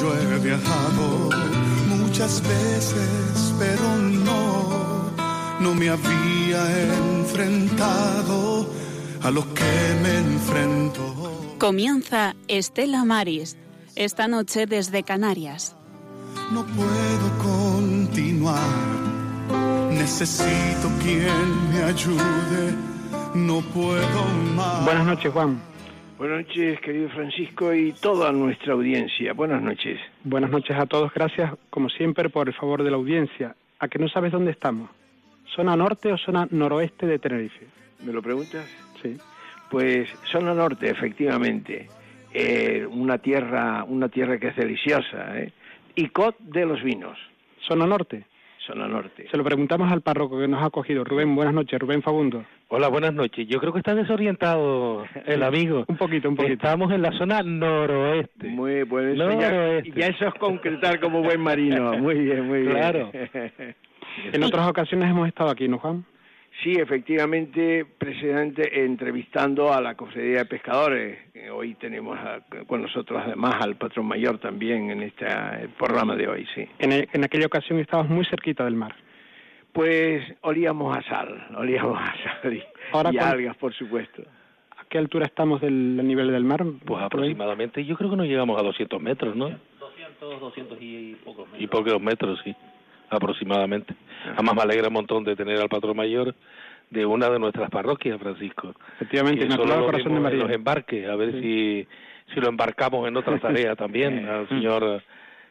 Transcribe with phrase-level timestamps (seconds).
[0.00, 1.30] yo he viajado
[1.88, 5.10] muchas veces, pero no,
[5.60, 6.86] no me había
[7.18, 8.66] enfrentado
[9.22, 11.56] a lo que me enfrento.
[11.58, 13.56] Comienza Estela Maris,
[13.94, 15.76] esta noche desde Canarias.
[16.50, 18.58] No puedo continuar,
[19.90, 22.74] necesito quien me ayude,
[23.34, 24.24] no puedo
[24.56, 24.84] más.
[24.84, 25.73] Buenas noches, Juan.
[26.16, 29.32] Buenas noches, querido Francisco, y toda nuestra audiencia.
[29.32, 29.98] Buenas noches.
[30.22, 31.12] Buenas noches a todos.
[31.12, 33.56] Gracias, como siempre, por el favor de la audiencia.
[33.80, 34.90] ¿A que no sabes dónde estamos?
[35.56, 37.66] ¿Zona norte o zona noroeste de Tenerife?
[38.04, 38.64] ¿Me lo preguntas?
[39.02, 39.16] Sí.
[39.68, 41.88] Pues zona norte, efectivamente.
[42.32, 45.52] Eh, una tierra, una tierra que es deliciosa, ¿eh?
[45.96, 47.18] Y Cot de los vinos.
[47.66, 48.24] ¿Zona norte?
[48.66, 49.26] Zona norte.
[49.30, 51.04] Se lo preguntamos al párroco que nos ha acogido.
[51.04, 51.78] Rubén, buenas noches.
[51.78, 52.44] Rubén Fabundo.
[52.68, 53.46] Hola, buenas noches.
[53.48, 55.84] Yo creo que está desorientado el amigo.
[55.86, 56.54] Un poquito, un poquito.
[56.54, 58.48] Estamos en la zona noroeste.
[58.48, 59.14] Muy bueno.
[59.38, 59.92] Ya, Noroeste.
[60.00, 61.92] ya eso es concretar como buen marino.
[61.98, 62.72] Muy bien, muy bien.
[62.72, 63.10] Claro.
[64.32, 66.04] En otras ocasiones hemos estado aquí, ¿no, Juan?
[66.64, 71.18] Sí, efectivamente, presidente, entrevistando a la Cofradía de Pescadores.
[71.52, 76.26] Hoy tenemos a- con nosotros además al patrón mayor también en este eh, programa de
[76.26, 76.66] hoy, sí.
[76.78, 78.94] En, e- en aquella ocasión estábamos muy cerquita del mar.
[79.74, 82.62] Pues olíamos a sal, olíamos a sal y,
[82.92, 84.22] Ahora y algas, por supuesto.
[84.78, 86.64] ¿A qué altura estamos del nivel del mar?
[86.86, 89.50] Pues aproximadamente, yo creo que no llegamos a 200 metros, ¿no?
[89.80, 92.54] 200, 200 y pocos Y pocos metros, sí,
[93.14, 93.94] aproximadamente.
[94.32, 96.34] Además me alegra un montón de tener al patrón mayor
[96.90, 98.74] de una de nuestras parroquias, Francisco.
[98.96, 100.44] Efectivamente, Que solo Corazón de María.
[100.44, 101.86] los embarques, a ver si,
[102.32, 105.02] si lo embarcamos en otra tarea también, al señor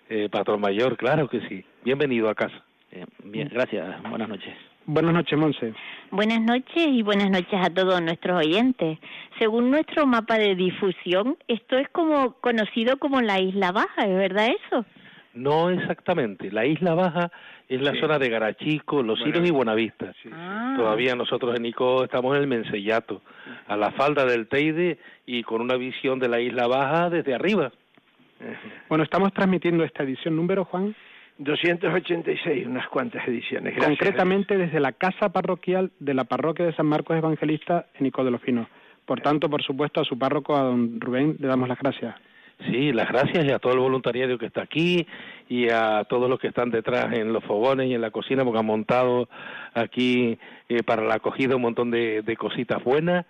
[0.10, 1.66] eh, patrón mayor, claro que sí.
[1.84, 2.62] Bienvenido a casa.
[2.92, 4.02] Eh, bien, gracias.
[4.04, 4.54] Buenas noches.
[4.86, 5.74] Buenas noches, Monse.
[6.12, 9.00] Buenas noches y buenas noches a todos nuestros oyentes.
[9.40, 14.50] Según nuestro mapa de difusión, esto es como conocido como la Isla Baja, ¿es verdad
[14.68, 14.86] eso?
[15.34, 17.32] No exactamente, la Isla Baja
[17.68, 18.00] es la Sí.
[18.00, 20.14] zona de Garachico, Los Siros y Buenavista.
[20.32, 20.76] Ah.
[20.78, 23.22] Todavía nosotros en Ico estamos en el Mensellato,
[23.68, 27.72] a la falda del Teide y con una visión de la Isla Baja desde arriba.
[28.90, 30.94] Bueno, estamos transmitiendo esta edición número, Juan,
[31.40, 33.74] 286, unas cuantas ediciones.
[33.76, 33.98] Gracias.
[33.98, 38.32] concretamente desde la casa parroquial de la parroquia de San Marcos Evangelista en Ico de
[38.32, 38.68] los Pinos.
[39.06, 42.16] Por tanto, por supuesto, a su párroco, a don Rubén, le damos las gracias.
[42.70, 45.06] Sí, las gracias y a todo el voluntariado que está aquí
[45.50, 48.60] y a todos los que están detrás en los fogones y en la cocina porque
[48.60, 49.28] han montado
[49.74, 50.38] aquí
[50.70, 53.26] eh, para la acogida un montón de, de cositas buenas.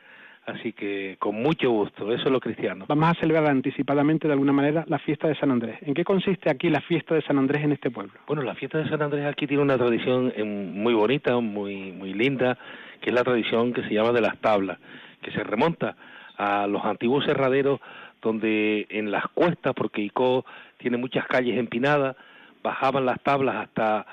[0.45, 2.83] Así que con mucho gusto, eso es lo cristiano.
[2.89, 5.77] Vamos a celebrar anticipadamente, de alguna manera, la fiesta de San Andrés.
[5.83, 8.11] ¿En qué consiste aquí la fiesta de San Andrés en este pueblo?
[8.27, 12.13] Bueno, la fiesta de San Andrés aquí tiene una tradición eh, muy bonita, muy muy
[12.13, 12.57] linda,
[13.00, 14.79] que es la tradición que se llama de las tablas,
[15.21, 15.95] que se remonta
[16.38, 17.79] a los antiguos cerraderos
[18.23, 20.45] donde en las cuestas, porque Icó
[20.78, 22.16] tiene muchas calles empinadas,
[22.63, 24.06] bajaban las tablas hasta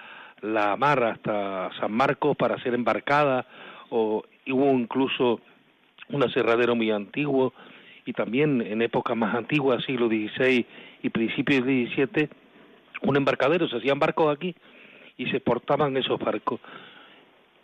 [0.42, 3.46] la mar, hasta San Marcos para ser embarcadas,
[3.88, 5.40] o hubo incluso
[6.08, 7.54] un aserradero muy antiguo,
[8.04, 10.66] y también en épocas más antiguas, siglo XVI
[11.02, 12.28] y principios del XVII,
[13.02, 14.54] un embarcadero, se hacían barcos aquí
[15.16, 16.60] y se exportaban esos barcos.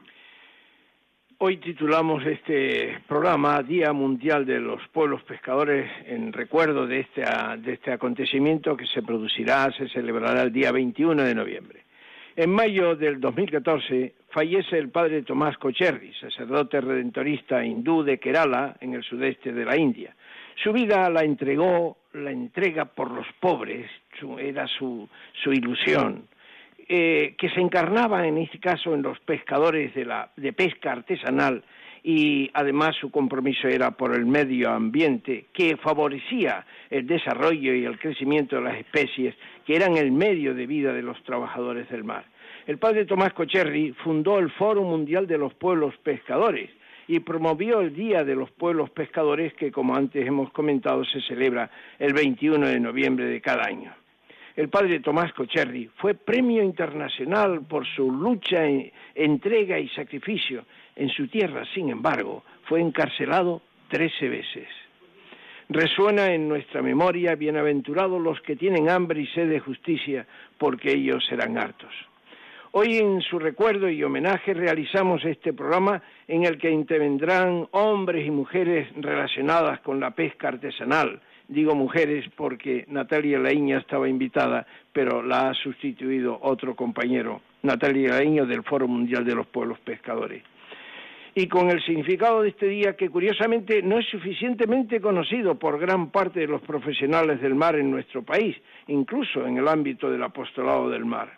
[1.37, 7.23] Hoy titulamos este programa Día Mundial de los Pueblos Pescadores en recuerdo de este,
[7.59, 11.82] de este acontecimiento que se producirá, se celebrará el día 21 de noviembre.
[12.35, 18.93] En mayo del 2014 fallece el padre Tomás Cocherri, sacerdote redentorista hindú de Kerala, en
[18.95, 20.15] el sudeste de la India.
[20.63, 23.89] Su vida la entregó, la entrega por los pobres,
[24.19, 25.07] su- era su,
[25.43, 26.23] su ilusión,
[26.89, 31.63] eh, que se encarnaba en este caso en los pescadores de, la, de pesca artesanal
[32.03, 37.97] y además su compromiso era por el medio ambiente que favorecía el desarrollo y el
[37.97, 39.33] crecimiento de las especies
[39.65, 42.25] que eran el medio de vida de los trabajadores del mar.
[42.65, 46.69] El padre Tomás Cocherri fundó el Foro Mundial de los Pueblos Pescadores
[47.07, 51.69] y promovió el Día de los Pueblos Pescadores que, como antes hemos comentado, se celebra
[51.99, 53.93] el 21 de noviembre de cada año.
[54.55, 58.63] El padre Tomás Cocherri fue premio internacional por su lucha,
[59.15, 60.65] entrega y sacrificio.
[60.95, 64.67] En su tierra, sin embargo, fue encarcelado trece veces.
[65.69, 70.27] Resuena en nuestra memoria, bienaventurados los que tienen hambre y sed de justicia,
[70.57, 71.91] porque ellos serán hartos.
[72.71, 78.31] Hoy en su recuerdo y homenaje realizamos este programa en el que intervendrán hombres y
[78.31, 81.21] mujeres relacionadas con la pesca artesanal.
[81.47, 88.43] Digo mujeres porque Natalia Laíña estaba invitada, pero la ha sustituido otro compañero, Natalia Laíña
[88.43, 90.43] del Foro Mundial de los Pueblos Pescadores
[91.35, 96.11] y con el significado de este día que curiosamente no es suficientemente conocido por gran
[96.11, 98.55] parte de los profesionales del mar en nuestro país,
[98.87, 101.37] incluso en el ámbito del apostolado del mar.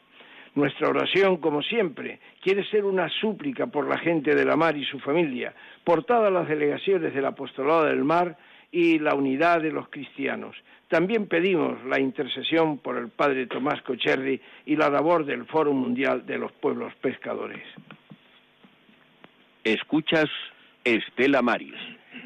[0.56, 4.86] Nuestra oración, como siempre, quiere ser una súplica por la gente de la mar y
[4.86, 5.54] su familia,
[5.84, 8.38] por todas las delegaciones del apostolado del mar
[8.72, 10.56] y la unidad de los cristianos.
[10.90, 16.26] También pedimos la intercesión por el Padre Tomás Cocherri y la labor del Foro Mundial
[16.26, 17.64] de los Pueblos Pescadores.
[19.66, 20.30] Escuchas
[20.84, 21.74] Estela Maris,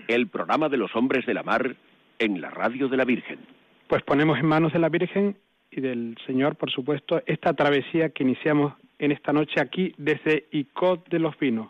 [0.10, 1.74] el programa de los hombres de la mar
[2.20, 3.40] en la radio de la Virgen.
[3.88, 5.38] Pues ponemos en manos de la Virgen
[5.72, 11.08] y del Señor, por supuesto, esta travesía que iniciamos en esta noche aquí desde Icod
[11.08, 11.70] de los Vinos.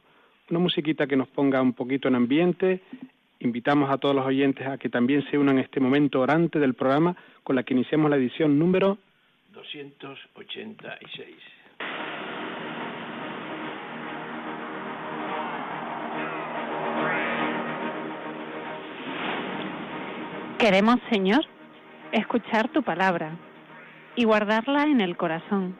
[0.49, 2.81] Una musiquita que nos ponga un poquito en ambiente.
[3.39, 6.73] Invitamos a todos los oyentes a que también se unan en este momento orante del
[6.73, 8.97] programa con la que iniciamos la edición número
[9.53, 11.58] 286.
[20.59, 21.45] Queremos, Señor,
[22.11, 23.31] escuchar tu palabra
[24.17, 25.73] y guardarla en el corazón,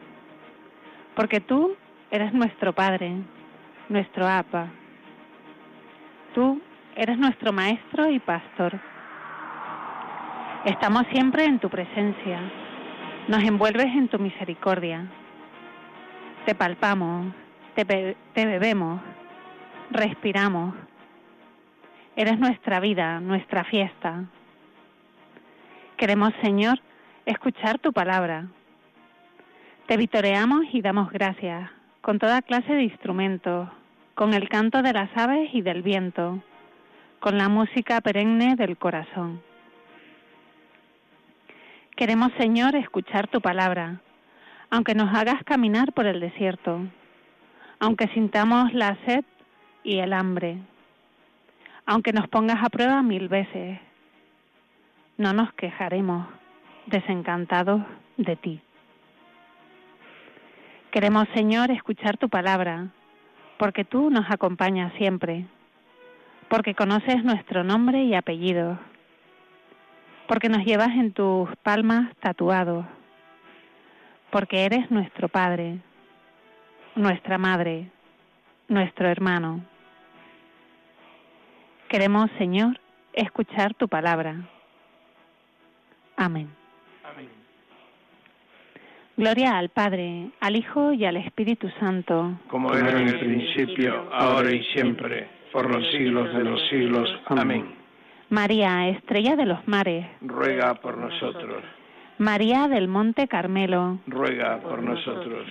[1.14, 1.76] porque tú
[2.10, 3.12] eres nuestro Padre,
[3.90, 4.68] nuestro Apa.
[6.34, 6.62] Tú
[6.96, 8.80] eres nuestro Maestro y Pastor.
[10.64, 12.40] Estamos siempre en tu presencia,
[13.28, 15.06] nos envuelves en tu misericordia.
[16.46, 17.34] Te palpamos,
[17.74, 17.84] te,
[18.34, 19.02] bebemos,
[19.90, 20.74] respiramos.
[22.16, 24.24] Eres nuestra vida, nuestra fiesta,
[26.00, 26.80] Queremos, Señor,
[27.26, 28.46] escuchar tu palabra.
[29.86, 31.70] Te vitoreamos y damos gracias
[32.00, 33.68] con toda clase de instrumentos,
[34.14, 36.42] con el canto de las aves y del viento,
[37.18, 39.42] con la música perenne del corazón.
[41.96, 44.00] Queremos, Señor, escuchar tu palabra,
[44.70, 46.80] aunque nos hagas caminar por el desierto,
[47.78, 49.22] aunque sintamos la sed
[49.84, 50.56] y el hambre,
[51.84, 53.80] aunque nos pongas a prueba mil veces,
[55.20, 56.26] no nos quejaremos
[56.86, 57.82] desencantados
[58.16, 58.62] de ti.
[60.90, 62.88] Queremos, Señor, escuchar tu palabra,
[63.58, 65.44] porque tú nos acompañas siempre,
[66.48, 68.78] porque conoces nuestro nombre y apellido,
[70.26, 72.86] porque nos llevas en tus palmas tatuados,
[74.30, 75.80] porque eres nuestro Padre,
[76.94, 77.90] nuestra Madre,
[78.68, 79.60] nuestro hermano.
[81.90, 82.80] Queremos, Señor,
[83.12, 84.48] escuchar tu palabra
[86.20, 86.50] Amén.
[89.16, 92.38] Gloria al Padre, al Hijo y al Espíritu Santo.
[92.48, 97.08] Como era en el principio, ahora y siempre, por los siglos de los siglos.
[97.26, 97.74] Amén.
[98.28, 100.06] María, estrella de los mares.
[100.20, 101.64] Ruega por nosotros.
[102.18, 103.98] María del Monte Carmelo.
[104.06, 105.48] Ruega por nosotros.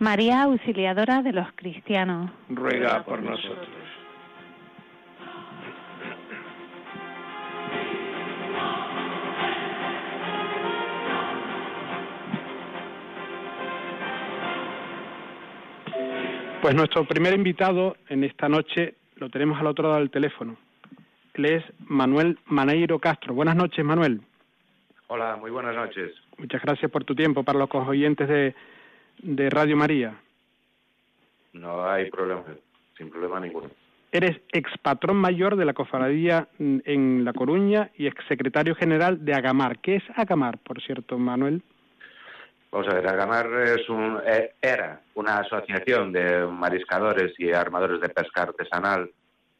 [0.00, 2.30] María, auxiliadora de los cristianos.
[2.50, 3.68] Ruega por nosotros.
[16.60, 20.58] Pues nuestro primer invitado en esta noche lo tenemos al otro lado del teléfono.
[21.32, 23.32] Él es Manuel Maneiro Castro.
[23.32, 24.20] Buenas noches, Manuel.
[25.06, 26.12] Hola, muy buenas noches.
[26.36, 28.54] Muchas gracias por tu tiempo para los oyentes de,
[29.22, 30.14] de Radio María.
[31.54, 32.44] No hay problema,
[32.96, 33.70] sin problema ninguno.
[34.12, 39.78] Eres expatrón mayor de la cofradía en La Coruña y exsecretario general de Agamar.
[39.78, 41.62] ¿Qué es Agamar, por cierto, Manuel?
[42.72, 48.08] Vamos a ver, Agamar es un, eh, era una asociación de mariscadores y armadores de
[48.08, 49.10] pesca artesanal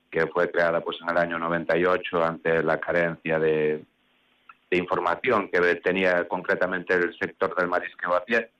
[0.09, 3.85] que fue creada pues en el año 98 ante la carencia de,
[4.73, 8.51] información que tenía concretamente el sector del marisqueo a pie,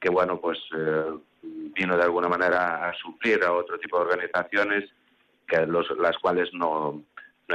[0.00, 1.04] que bueno, pues eh,
[1.42, 4.90] vino de alguna manera a suplir a otro tipo de organizaciones
[5.98, 7.04] las cuales no,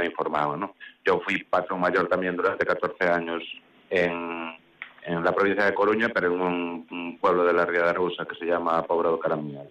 [0.02, 0.70] informaban.
[1.04, 3.42] Yo fui patrón mayor también durante 14 años
[3.90, 4.56] en,
[5.04, 8.34] en la provincia de Coruña, pero en un, pueblo de la Ría de Arousa que
[8.36, 9.68] se llama Pobrado Caramial.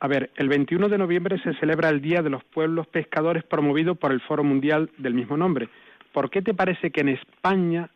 [0.00, 3.96] A ver, el 21 de noviembre se celebra el Día de los Pueblos Pescadores promovido
[3.96, 5.68] por el Foro Mundial del mismo nombre.
[6.12, 7.90] ¿Por qué te parece que en España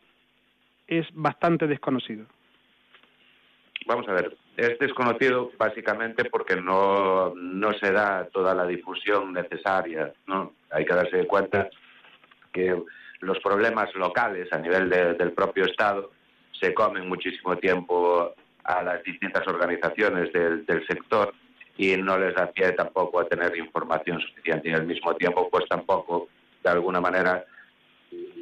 [0.86, 2.26] es bastante desconocido?
[3.86, 10.12] Vamos a ver, es desconocido básicamente porque no, no se da toda la difusión necesaria.
[10.26, 10.52] ¿no?
[10.70, 11.70] Hay que darse cuenta
[12.52, 12.76] que
[13.22, 16.10] los problemas locales a nivel del propio Estado
[16.60, 21.32] se comen muchísimo tiempo a las distintas organizaciones del, sector
[21.76, 25.64] y no les da pie tampoco a tener información suficiente y al mismo tiempo pues
[25.68, 26.28] tampoco
[26.62, 27.44] de alguna manera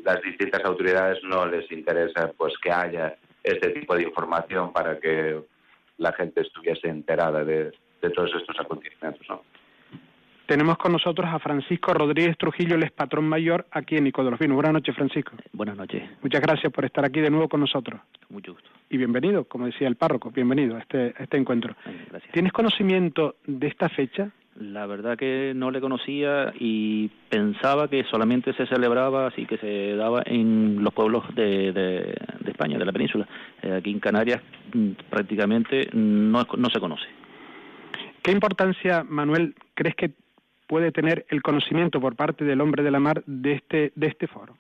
[0.03, 5.41] las distintas autoridades no les interesa pues que haya este tipo de información para que
[5.99, 7.71] la gente estuviese enterada de,
[8.01, 9.43] de todos estos acontecimientos ¿no?
[10.51, 14.41] Tenemos con nosotros a Francisco Rodríguez Trujillo, el patrón mayor aquí en Nico de los
[14.41, 14.57] Vinos.
[14.57, 15.37] Buenas noches, Francisco.
[15.53, 16.03] Buenas noches.
[16.23, 18.01] Muchas gracias por estar aquí de nuevo con nosotros.
[18.31, 18.69] Mucho gusto.
[18.89, 21.77] Y bienvenido, como decía el párroco, bienvenido a este, a este encuentro.
[22.11, 22.33] Gracias.
[22.33, 24.33] ¿Tienes conocimiento de esta fecha?
[24.57, 29.95] La verdad que no le conocía y pensaba que solamente se celebraba, así que se
[29.95, 33.29] daba en los pueblos de, de, de España, de la península.
[33.63, 34.43] Eh, aquí en Canarias
[34.75, 37.07] mm, prácticamente no, no se conoce.
[38.21, 40.11] ¿Qué importancia, Manuel, crees que
[40.71, 44.29] puede tener el conocimiento por parte del hombre de la mar de este, de este
[44.29, 44.57] foro,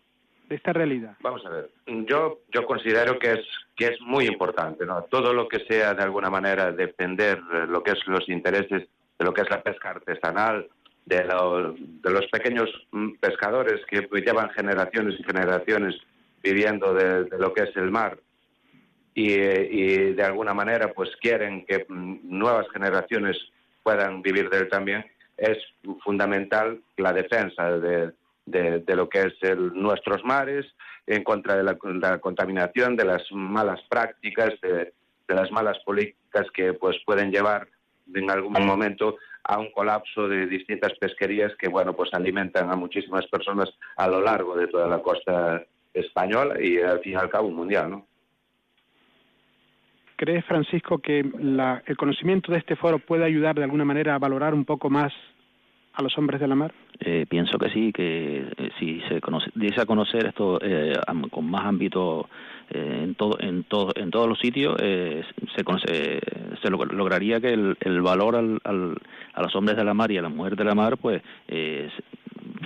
[0.49, 1.17] de esta realidad?
[1.21, 5.05] Vamos a ver, yo, yo considero que es, que es muy importante, ¿no?
[5.05, 7.39] Todo lo que sea de alguna manera defender
[7.69, 8.89] lo que es los intereses
[9.21, 10.67] de lo que es la pesca artesanal,
[11.07, 12.69] de, lo, de los pequeños
[13.21, 15.95] pescadores que llevan generaciones y generaciones
[16.43, 18.19] viviendo de, de lo que es el mar
[19.15, 23.37] y, y, de alguna manera pues quieren que nuevas generaciones
[23.85, 25.05] puedan vivir de él también,
[25.41, 25.59] es
[26.05, 28.13] fundamental la defensa de,
[28.47, 30.67] de, lo que es el, nuestros mares,
[31.07, 34.93] en contra de la, la, contaminación, de las malas prácticas, de,
[35.27, 37.67] de, las malas políticas que pues pueden llevar
[38.15, 43.27] en algún momento a un colapso de distintas pesquerías que bueno pues alimentan a muchísimas
[43.29, 47.51] personas a lo largo de toda la costa española y al fin y al cabo
[47.51, 48.07] mundial, ¿no?
[50.17, 54.19] ¿Crees, Francisco, que la, el conocimiento de este foro puede ayudar de alguna manera a
[54.19, 55.15] valorar un poco más
[56.01, 56.73] a los hombres de la mar?
[56.99, 60.95] Eh, pienso que sí, que eh, si se conoce, diese a conocer esto eh,
[61.31, 62.29] con más ámbito
[62.71, 65.23] eh, en todo, en todo, en todos los sitios, eh,
[65.55, 66.21] se, conoce,
[66.63, 68.97] se log lograría que el, el valor al, al,
[69.35, 71.23] a los hombres de la mar y a las mujeres de la mar, pues,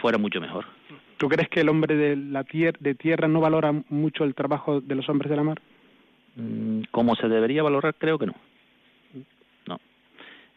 [0.01, 0.65] fuera mucho mejor.
[1.17, 4.81] ¿Tú crees que el hombre de la tier de tierra no valora mucho el trabajo
[4.81, 5.61] de los hombres de la mar?
[6.37, 8.27] Mm, como se debería valorar, creo que.
[8.27, 8.35] No.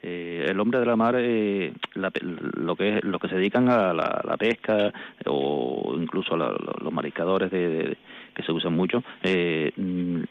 [0.09, 3.93] Eh, el hombre de la mar, eh, la, lo que lo que se dedican a
[3.93, 4.93] la, pesca
[5.25, 7.97] o incluso a los mariscadores de,
[8.37, 9.71] que se usan mucho, eh,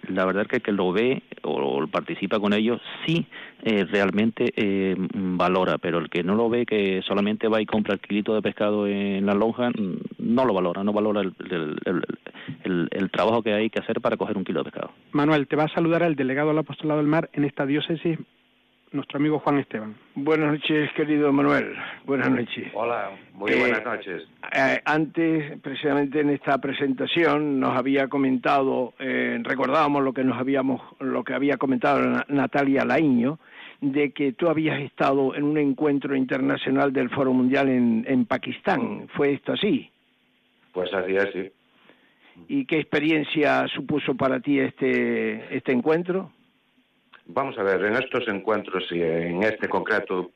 [0.08, 3.26] la verdad es que el que lo ve o, participa con ellos sí
[3.64, 7.94] eh, realmente eh, valora, pero el que no lo ve, que solamente va y compra
[7.94, 9.72] el kilito de pescado en la lonja,
[10.18, 11.34] no lo valora, no valora el,
[13.10, 14.92] trabajo que hay que hacer para coger un kilo de pescado.
[15.10, 18.18] Manuel, te va a saludar el delegado del Apostolado del Mar en esta diócesis,
[18.92, 19.94] nuestro amigo Juan Esteban.
[20.14, 21.74] Buenas noches, querido Manuel.
[22.04, 22.70] Buenas noches.
[22.74, 24.22] Hola, muy eh, buenas noches.
[24.52, 30.80] Eh, antes, precisamente en esta presentación, nos había comentado, eh, recordábamos lo que nos habíamos,
[31.00, 33.38] lo que había comentado Natalia Laiño,
[33.80, 39.08] de que tú habías estado en un encuentro internacional del Foro Mundial en, en Pakistán.
[39.14, 39.90] ¿Fue esto así?
[40.72, 41.50] Pues así es, sí.
[42.48, 46.30] ¿Y qué experiencia supuso para ti este, este encuentro?
[47.28, 50.30] Vamos a ver, en estos encuentros y en este concreto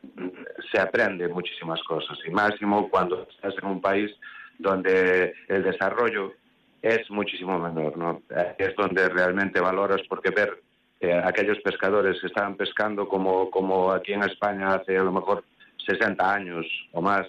[0.73, 4.11] se aprende muchísimas cosas, y máximo cuando estás en un país
[4.59, 6.32] donde el desarrollo
[6.82, 8.23] es muchísimo menor, ¿no?
[8.59, 10.61] Es donde realmente valoras porque ver
[11.00, 15.44] eh, aquellos pescadores que estaban pescando como, como aquí en España hace a lo mejor
[15.87, 17.26] 60 años o más,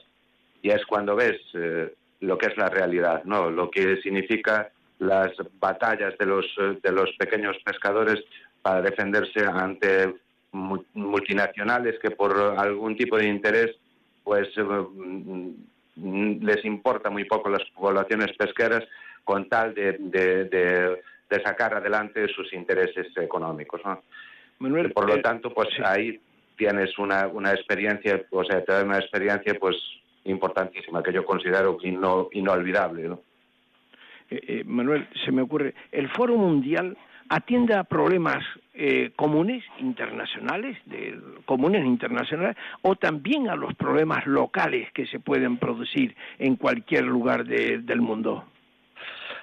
[0.63, 3.51] y es cuando ves eh, lo que es la realidad, ¿no?
[3.51, 8.23] Lo que significa las batallas de los, de los pequeños pescadores
[8.61, 10.15] para defenderse ante
[10.51, 13.75] multinacionales que por algún tipo de interés
[14.23, 14.49] pues
[15.95, 18.83] les importa muy poco las poblaciones pesqueras
[19.23, 23.81] con tal de, de, de, de sacar adelante sus intereses económicos.
[23.85, 24.03] ¿no?
[24.59, 25.81] Manuel, por lo eh, tanto, pues sí.
[25.83, 26.19] ahí
[26.57, 29.75] tienes una, una experiencia, o sea, te da una experiencia pues
[30.25, 33.03] importantísima que yo considero ino, inolvidable.
[33.03, 33.21] ¿no?
[34.29, 36.97] Eh, eh, Manuel, se me ocurre, el Foro Mundial
[37.31, 44.91] atiende a problemas eh, comunes internacionales, de, comunes internacionales, o también a los problemas locales
[44.91, 48.43] que se pueden producir en cualquier lugar de, del mundo.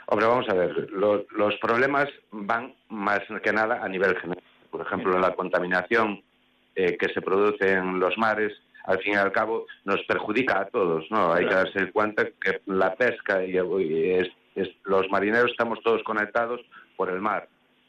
[0.07, 4.45] Hombre, vamos a ver, lo, los problemas van más que nada a nivel general.
[4.71, 6.23] Por ejemplo, la contaminación
[6.75, 8.53] eh, que se produce en los mares,
[8.85, 11.33] al fin y al cabo nos perjudica a todos, ¿no?
[11.33, 13.55] Hay que darse cuenta que la pesca y,
[14.85, 16.61] los marineros estamos todos conectados
[16.97, 17.49] por el mar.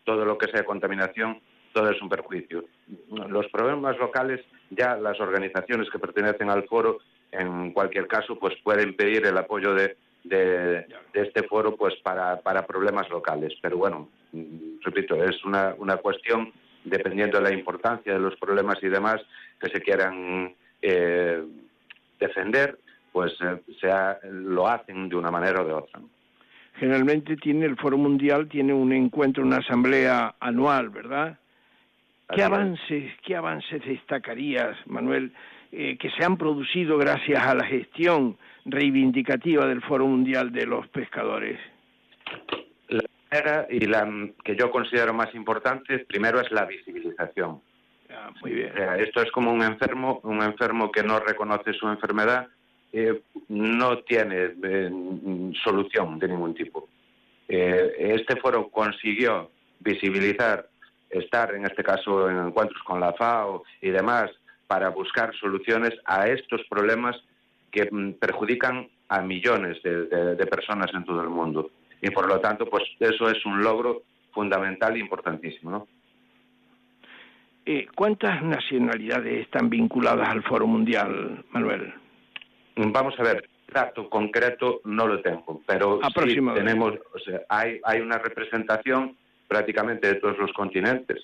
[0.09, 1.39] Todo lo que sea contaminación,
[1.71, 2.65] todo es un perjuicio.
[3.27, 6.97] Los problemas locales, ya las organizaciones que pertenecen al foro,
[7.31, 9.95] en cualquier caso, pues pueden pedir el apoyo de,
[11.13, 13.53] este foro pues para, problemas locales.
[13.61, 16.51] Pero bueno, mm, repito, es una, una cuestión,
[16.83, 19.21] dependiendo de la importancia de los problemas y demás,
[19.61, 21.43] que se quieran eh,
[22.19, 22.79] defender,
[23.11, 26.01] pues eh, sea, lo hacen de una manera o de otra.
[26.79, 31.37] Generalmente tiene el Foro Mundial tiene un encuentro, una asamblea anual, ¿verdad?
[32.33, 35.33] ¿Qué avances, qué avances destacarías, Manuel,
[35.71, 40.87] eh, que se han producido gracias a la gestión reivindicativa del Foro Mundial de los
[40.89, 41.59] Pescadores?
[42.87, 47.61] La primera y la que yo considero más importante, primero es la visibilización.
[48.11, 48.71] Ah, muy bien.
[48.99, 52.47] esto es como un enfermo, un enfermo que no reconoce su enfermedad,
[52.91, 56.89] eh, no tiene eh, solución de ningún tipo.
[57.47, 60.67] Eh, este foro consiguió visibilizar,
[61.09, 64.31] estar en este caso en encuentros con la FAO y demás,
[64.67, 67.15] para buscar soluciones a estos problemas
[67.71, 71.71] que mm, perjudican a millones de, personas en todo el mundo.
[72.01, 75.87] Y por lo tanto, pues eso es un logro fundamental e importantísimo,
[77.95, 81.93] ¿Cuántas nacionalidades están vinculadas al Foro Mundial, Manuel?
[82.87, 87.99] Vamos a ver, dato concreto no lo tengo, pero sí tenemos, o sea, hay, hay
[87.99, 89.17] una representación
[89.47, 91.21] prácticamente de todos los continentes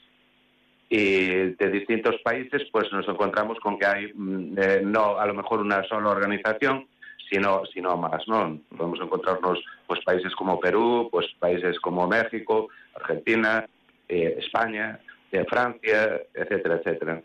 [0.90, 5.34] y de distintos países, pues nos encontramos con que hay mm, eh, no a lo
[5.34, 6.88] mejor una sola organización,
[7.30, 8.60] sino sino más, ¿no?
[8.76, 13.66] Podemos encontrarnos pues países como Perú, pues países como México, Argentina,
[14.10, 15.00] eh, España,
[15.32, 17.22] de Francia, etcétera, etcétera.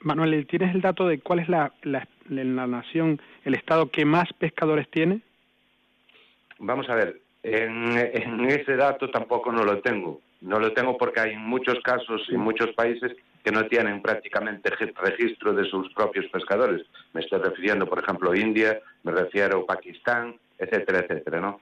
[0.00, 2.06] Manuel, ¿tienes el dato de cuál es la, la,
[2.66, 5.20] nación, el estado que más pescadores tiene?
[6.58, 7.96] Vamos a ver, en,
[8.48, 10.20] ese dato tampoco no lo tengo.
[10.40, 13.12] No lo tengo porque hay muchos casos y muchos países
[13.44, 16.86] que no tienen prácticamente registro de sus propios pescadores.
[17.12, 21.60] Me estoy refiriendo, por ejemplo, a India, me refiero a Pakistán, etcétera, etcétera, ¿no?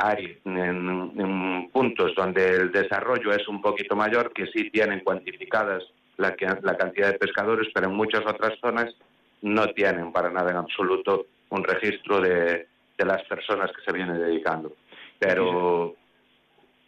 [0.00, 5.84] hay en, puntos donde el desarrollo es un poquito mayor que sí tienen cuantificadas
[6.18, 8.94] la, la cantidad de pescadores, pero en muchas otras zonas
[9.42, 12.66] no tienen para nada en absoluto un registro de,
[12.98, 14.76] de las personas que se vienen dedicando.
[15.18, 15.94] Pero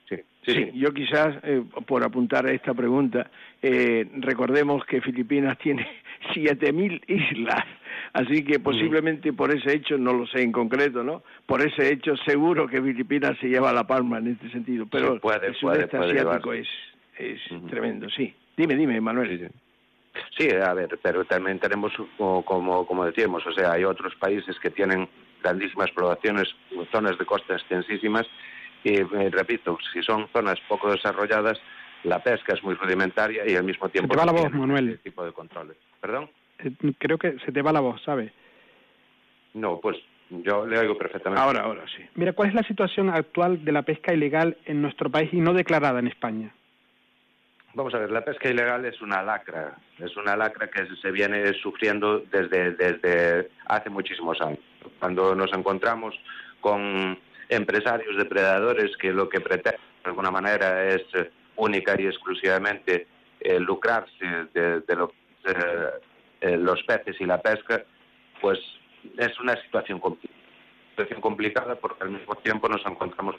[0.09, 3.31] sí, sí, yo quizás eh, por apuntar a esta pregunta,
[3.63, 5.89] eh, recordemos que Filipinas tiene
[6.35, 7.65] 7.000 islas
[8.13, 11.23] Así que posiblemente por ese hecho, no lo sé en concreto, ¿no?
[11.47, 14.87] Por ese hecho seguro que Filipinas se lleva la palma en este sentido.
[14.91, 16.67] Pero el sudeste asiático es,
[17.19, 18.35] es tremendo, sí.
[18.57, 19.51] Dime, dime, Manuel.
[20.37, 24.71] Sí, a ver, pero también tenemos, como, como decíamos, o sea, hay otros países que
[24.71, 25.09] tienen
[25.43, 26.49] grandísimas poblaciones,
[26.91, 28.27] zonas de costa extensísimas,
[28.85, 31.61] y eh, repito, si son zonas poco desarrolladas,
[32.05, 34.15] la pesca es muy rudimentaria y al mismo tiempo...
[34.15, 34.99] Se te va la voz, Manuel.
[35.03, 35.77] tipo de controles.
[36.01, 36.31] ¿Perdón?
[36.59, 38.33] Eh, creo que se te va la voz, ¿sabes?
[39.55, 39.97] No, pues
[40.31, 41.43] yo le oigo perfectamente.
[41.43, 42.03] Ahora, ahora sí.
[42.15, 45.53] Mira, ¿cuál es la situación actual de la pesca ilegal en nuestro país y no
[45.53, 46.55] declarada en España?
[47.73, 51.53] Vamos a ver, la pesca ilegal es una lacra, es una lacra que se viene
[51.55, 54.59] sufriendo desde, desde hace muchísimos años.
[54.99, 56.19] Cuando nos encontramos
[56.61, 57.17] con
[57.49, 61.03] empresarios depredadores que lo que pretenden de alguna manera es
[61.57, 63.07] única y exclusivamente
[63.39, 65.09] eh, lucrarse de, de
[66.41, 67.85] eh, los peces y la pesca,
[68.41, 68.59] pues
[69.17, 70.01] es una situación,
[70.91, 73.37] situación complicada porque al mismo tiempo nos encontramos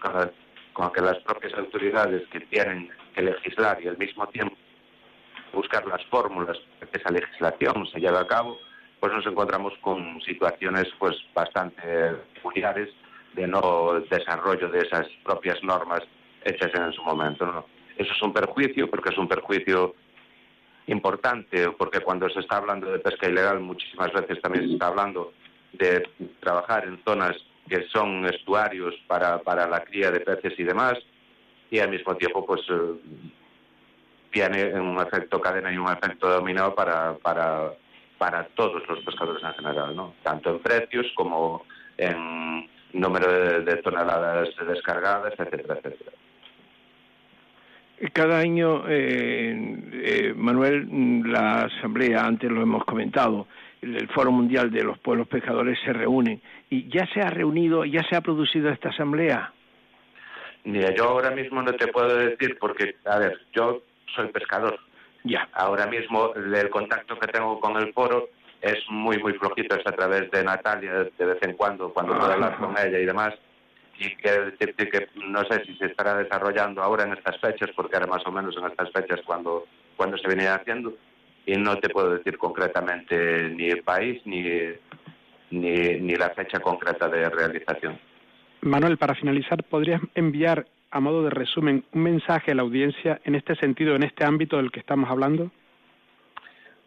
[0.73, 4.55] con que las propias autoridades que tienen que legislar y al mismo tiempo
[5.53, 8.57] buscar las fórmulas para que esa legislación se lleve a cabo,
[8.99, 11.81] pues nos encontramos con situaciones pues bastante
[12.33, 12.89] peculiares
[13.33, 16.01] de no desarrollo de esas propias normas
[16.43, 17.65] hechas en su momento.
[17.97, 19.95] Eso es un perjuicio, porque es un perjuicio
[20.87, 25.33] importante, porque cuando se está hablando de pesca ilegal muchísimas veces también se está hablando
[25.73, 26.07] de
[26.39, 30.95] trabajar en zonas que son estuarios para, para la cría de peces y demás,
[31.69, 32.95] y al mismo tiempo pues eh,
[34.31, 37.73] tiene un efecto cadena y un efecto dominado para, para,
[38.17, 40.15] para todos los pescadores en general, ¿no?
[40.23, 41.65] tanto en precios como
[41.97, 46.11] en número de, toneladas descargadas, etcétera, etcétera.
[48.13, 49.55] Cada año, eh,
[49.93, 53.47] eh, Manuel, la Asamblea, antes lo hemos comentado,
[53.81, 56.41] el, Foro Mundial de los Pueblos Pescadores se reúne.
[56.69, 59.53] ¿Y ya se ha reunido, ya se ha producido esta Asamblea?
[60.63, 63.81] Mira, yo ahora mismo no te puedo decir porque, a ver, yo
[64.15, 64.79] soy pescador
[65.23, 65.47] Ya.
[65.53, 68.29] Ahora mismo el contacto que tengo con el foro
[68.61, 72.31] es muy, muy flojito, es a través de Natalia de vez en cuando, cuando puedo
[72.31, 73.33] hablar con ella y demás.
[73.97, 77.97] Y quiero decirte que no sé si se estará desarrollando ahora en estas fechas, porque
[77.97, 79.65] era más o menos en estas fechas cuando,
[79.95, 80.93] cuando se venía haciendo,
[81.45, 84.43] y no te puedo decir concretamente ni el país ni,
[85.51, 87.99] ni, ni la fecha concreta de realización.
[88.61, 93.35] Manuel, para finalizar, ¿podrías enviar a modo de resumen un mensaje a la audiencia en
[93.35, 95.51] este sentido, en este ámbito del que estamos hablando?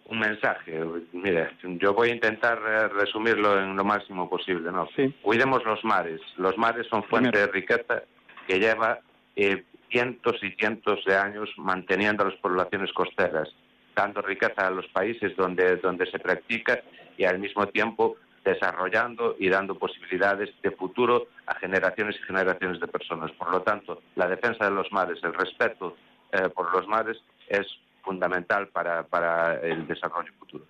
[0.06, 0.80] un mensaje.
[1.12, 4.70] Mire, yo voy a intentar eh, resumirlo en lo máximo posible.
[4.70, 4.88] ¿no?
[5.22, 6.20] Cuidemos los mares.
[6.36, 8.02] Los mares son fuente de riqueza
[8.46, 9.00] que lleva
[9.36, 13.48] eh, cientos y cientos de años manteniendo a las poblaciones costeras,
[13.94, 16.80] dando riqueza a los países donde, donde se practica
[17.16, 22.86] y al mismo tiempo desarrollando y dando posibilidades de futuro a generaciones y generaciones de
[22.86, 23.30] personas.
[23.32, 25.96] Por lo tanto, la defensa de los mares, el respeto
[26.32, 27.16] eh, por los mares
[27.48, 27.66] es
[28.02, 30.64] fundamental para, para el desarrollo futuro.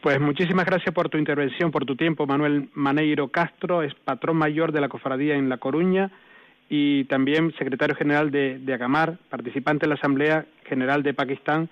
[0.00, 2.26] Pues muchísimas gracias por tu intervención, por tu tiempo.
[2.26, 6.10] Manuel Maneiro Castro es patrón mayor de la cofradía en La Coruña
[6.68, 11.68] y también secretario general de, de Agamar, participante en la Asamblea General de Pakistán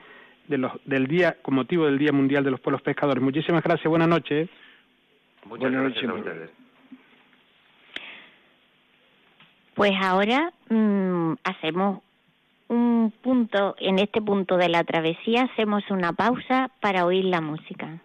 [0.48, 3.22] de los, del día, con motivo del Día Mundial de los Pueblos Pescadores.
[3.22, 4.48] Muchísimas gracias, buenas noches.
[5.44, 6.50] Muchas gracias a ustedes.
[9.74, 12.02] Pues ahora mmm, hacemos
[12.68, 18.00] un punto, en este punto de la travesía hacemos una pausa para oír la música.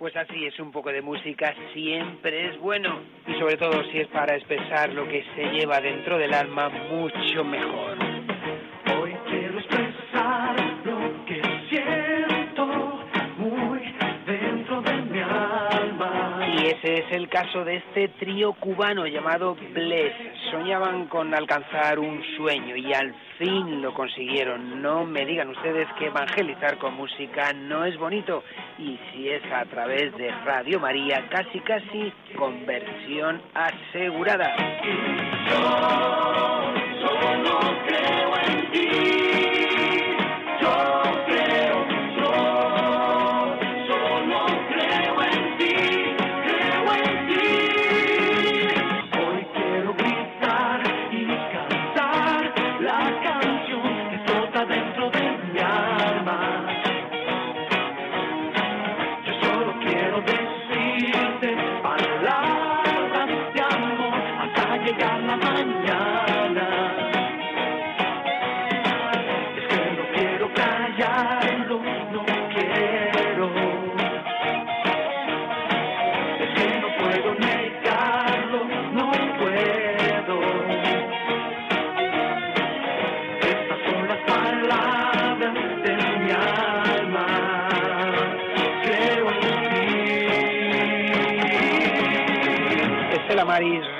[0.00, 4.06] Pues así es, un poco de música siempre es bueno y sobre todo si es
[4.06, 8.09] para expresar lo que se lleva dentro del alma mucho mejor.
[16.70, 20.12] Ese es el caso de este trío cubano llamado Bless.
[20.52, 24.80] Soñaban con alcanzar un sueño y al fin lo consiguieron.
[24.80, 28.44] No me digan ustedes que evangelizar con música no es bonito.
[28.78, 34.54] Y si es a través de Radio María, casi casi conversión asegurada.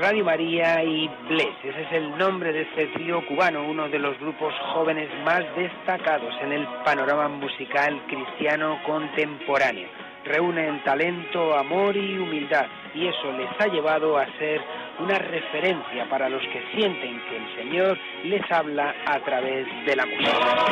[0.01, 1.55] Radio María y Bless.
[1.63, 6.35] Ese es el nombre de este trío cubano, uno de los grupos jóvenes más destacados
[6.41, 9.87] en el panorama musical cristiano contemporáneo.
[10.25, 14.63] Reúnen talento, amor y humildad y eso les ha llevado a ser
[14.99, 20.07] una referencia para los que sienten que el Señor les habla a través de la
[20.07, 20.71] música.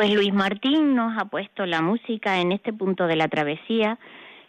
[0.00, 3.98] Pues Luis Martín nos ha puesto la música en este punto de la travesía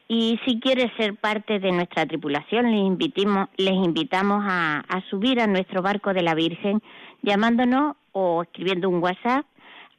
[0.08, 5.42] y si quiere ser parte de nuestra tripulación les invitamos, les invitamos a, a subir
[5.42, 6.82] a nuestro barco de la Virgen
[7.22, 9.46] llamándonos o escribiendo un WhatsApp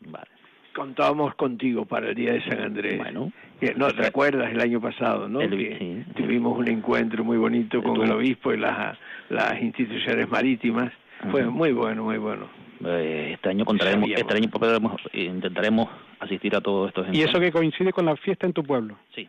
[0.74, 2.98] Contábamos contigo para el Día de San Andrés.
[2.98, 3.32] Bueno.
[3.60, 5.42] Que, no, ¿te acuerdas el año pasado, no?
[5.42, 6.04] El- Que sí.
[6.16, 8.98] Tuvimos un encuentro muy bonito con el obispo y las,
[9.30, 10.94] las instituciones marítimas.
[11.32, 12.48] Fue muy bueno, muy bueno.
[12.86, 15.90] Eh, este año este año podremos- intentaremos
[16.20, 18.98] asistir a todos estos Y eso que coincide con la fiesta en tu pueblo.
[19.16, 19.28] Sí.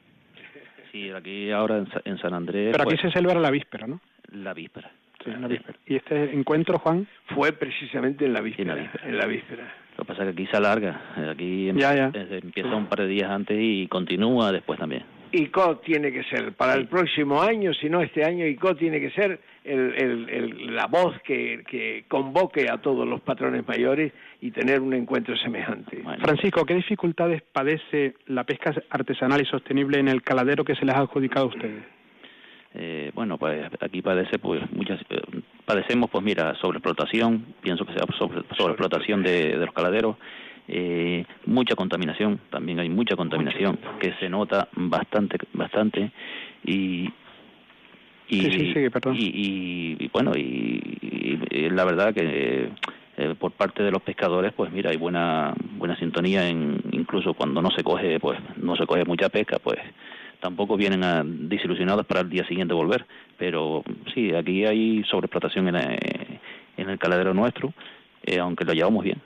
[0.93, 2.71] Sí, aquí ahora en, Sa- en San Andrés...
[2.73, 4.01] Pero aquí pues, se celebra la víspera, ¿no?
[4.33, 4.91] La víspera.
[5.25, 5.79] Sí, en la víspera.
[5.87, 7.07] ¿Y este encuentro, Juan?
[7.35, 8.75] Fue precisamente en la víspera.
[8.75, 9.09] víspera.
[9.09, 9.75] En la víspera.
[9.99, 12.11] Lo que pasa es que aquí se alarga, aquí em- Ya, ya.
[12.15, 15.05] eh, empieza un par de días antes y continúa después también.
[15.33, 19.11] ICO tiene que ser para el próximo año, si no este año, ICO tiene que
[19.11, 24.51] ser el, el- el- la voz que, que convoque a todos los patrones mayores y
[24.51, 26.03] tener un encuentro semejante.
[26.23, 30.95] Francisco, ¿qué dificultades padece la pesca artesanal y sostenible en el caladero que se les
[30.95, 31.83] ha adjudicado a ustedes?
[32.73, 35.21] Eh, bueno, pues aquí padece, pues muchas, eh,
[35.65, 40.17] padecemos, pues mira, sobreexplotación, pienso que sea sobre, sobreexplotación de, de los caladeros,
[40.73, 46.13] eh, mucha contaminación, también hay mucha contaminación que se nota bastante, bastante
[46.65, 47.11] y
[48.33, 48.73] y, Sí,
[49.19, 52.69] y, y- y, bueno y, eh, la verdad que
[53.17, 57.61] eh, por parte de los pescadores pues mira hay buena buena sintonía en incluso cuando
[57.61, 59.79] no se coge pues no se coge mucha pesca pues
[60.39, 63.05] tampoco vienen a, desilusionados para el día siguiente volver.
[63.37, 63.83] Pero
[64.15, 66.41] sí aquí hay sobreexplotación en, eh,
[66.77, 67.75] en el caladero nuestro
[68.23, 69.19] eh, aunque lo llevamos bien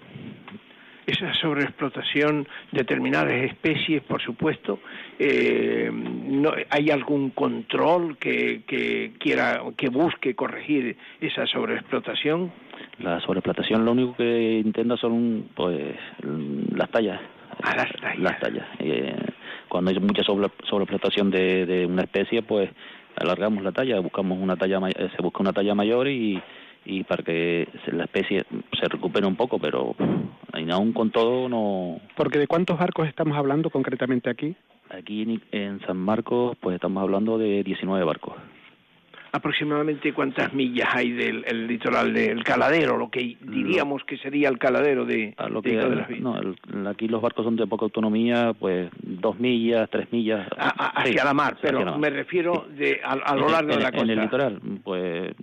[1.07, 4.81] esa sobreexplotación de determinadas especies, por supuesto,
[5.19, 12.53] eh, no, ¿hay algún control que, que quiera, que busque corregir esa sobreexplotación?
[12.99, 15.95] La sobreexplotación lo único que intenta son pues
[16.75, 17.21] las tallas.
[17.63, 18.19] Ah, las tallas.
[18.19, 18.67] Las tallas.
[18.79, 19.15] Eh,
[19.69, 22.71] cuando hay mucha sobre, sobreexplotación de, de una especie, pues
[23.17, 26.41] alargamos la talla, buscamos una talla eh, se busca una talla mayor y,
[26.85, 28.45] y para que la especie
[28.79, 29.95] se recupere un poco, pero
[30.67, 34.55] y aún con todo no Porque ¿de cuántos barcos estamos hablando concretamente aquí?
[34.91, 38.35] aquí en, en San Marcos pues estamos hablando de 19 barcos.
[39.33, 44.59] aproximadamente cuántas millas hay del el litoral del Caladero, lo que diríamos que sería el
[44.59, 47.67] Caladero de, A lo de que, de las no, el- aquí los barcos son de
[47.67, 50.47] poca autonomía, pues dos millas, tres millas.
[50.57, 52.01] A- a- hacia Sí, la mar, pero hacia la mar.
[52.01, 54.13] me refiero de a, a lo En- largo en, de la en costa.
[54.13, 55.35] el litoral, pues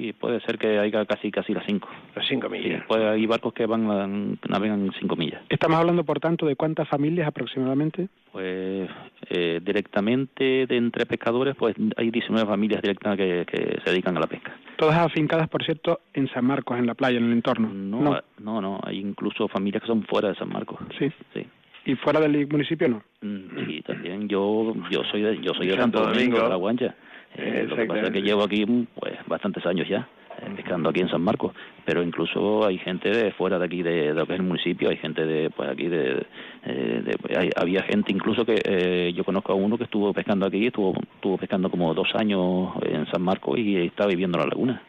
[0.00, 1.88] sí, puede ser que haya casi casi las cinco.
[2.14, 2.84] Las cinco Sí, millas.
[2.86, 4.06] puede, hay barcos que van a-
[4.48, 5.40] navegan cinco millas.
[5.48, 8.08] Estamos hablando, por tanto, de cuántas familias aproximadamente.
[8.32, 8.88] Pues
[9.30, 14.20] eh, directamente de entre pescadores, pues hay 19 familias directas que, que se dedican a
[14.20, 14.52] la pesca.
[14.76, 17.68] Todas afincadas, por cierto, en San Marcos, en la playa, en el entorno.
[17.68, 20.78] No, ah, no, no, hay incluso familias que son fuera de San Marcos.
[20.98, 21.10] Sí.
[21.34, 21.46] Sí.
[21.86, 23.02] ¿Y fuera del municipio no?
[23.22, 26.42] Mm, Sí, también yo yo soy de, yo soy de Santo Santo Domingo, Domingo.
[26.44, 26.94] de la Guancha.
[27.36, 30.08] Eh, lo que pasa es que llevo aquí mm, pues bastantes años ya
[30.40, 31.52] eh, pescando aquí en San Marcos,
[31.84, 34.88] pero incluso hay gente de fuera de aquí de, de lo que es el municipio,
[34.90, 36.26] hay gente de pues aquí de,
[36.64, 40.46] eh, de- hay- había gente incluso que eh, yo conozco a uno que estuvo pescando
[40.46, 44.48] aquí, estuvo estuvo pescando como dos años en San Marcos y está viviendo en la
[44.50, 44.82] laguna.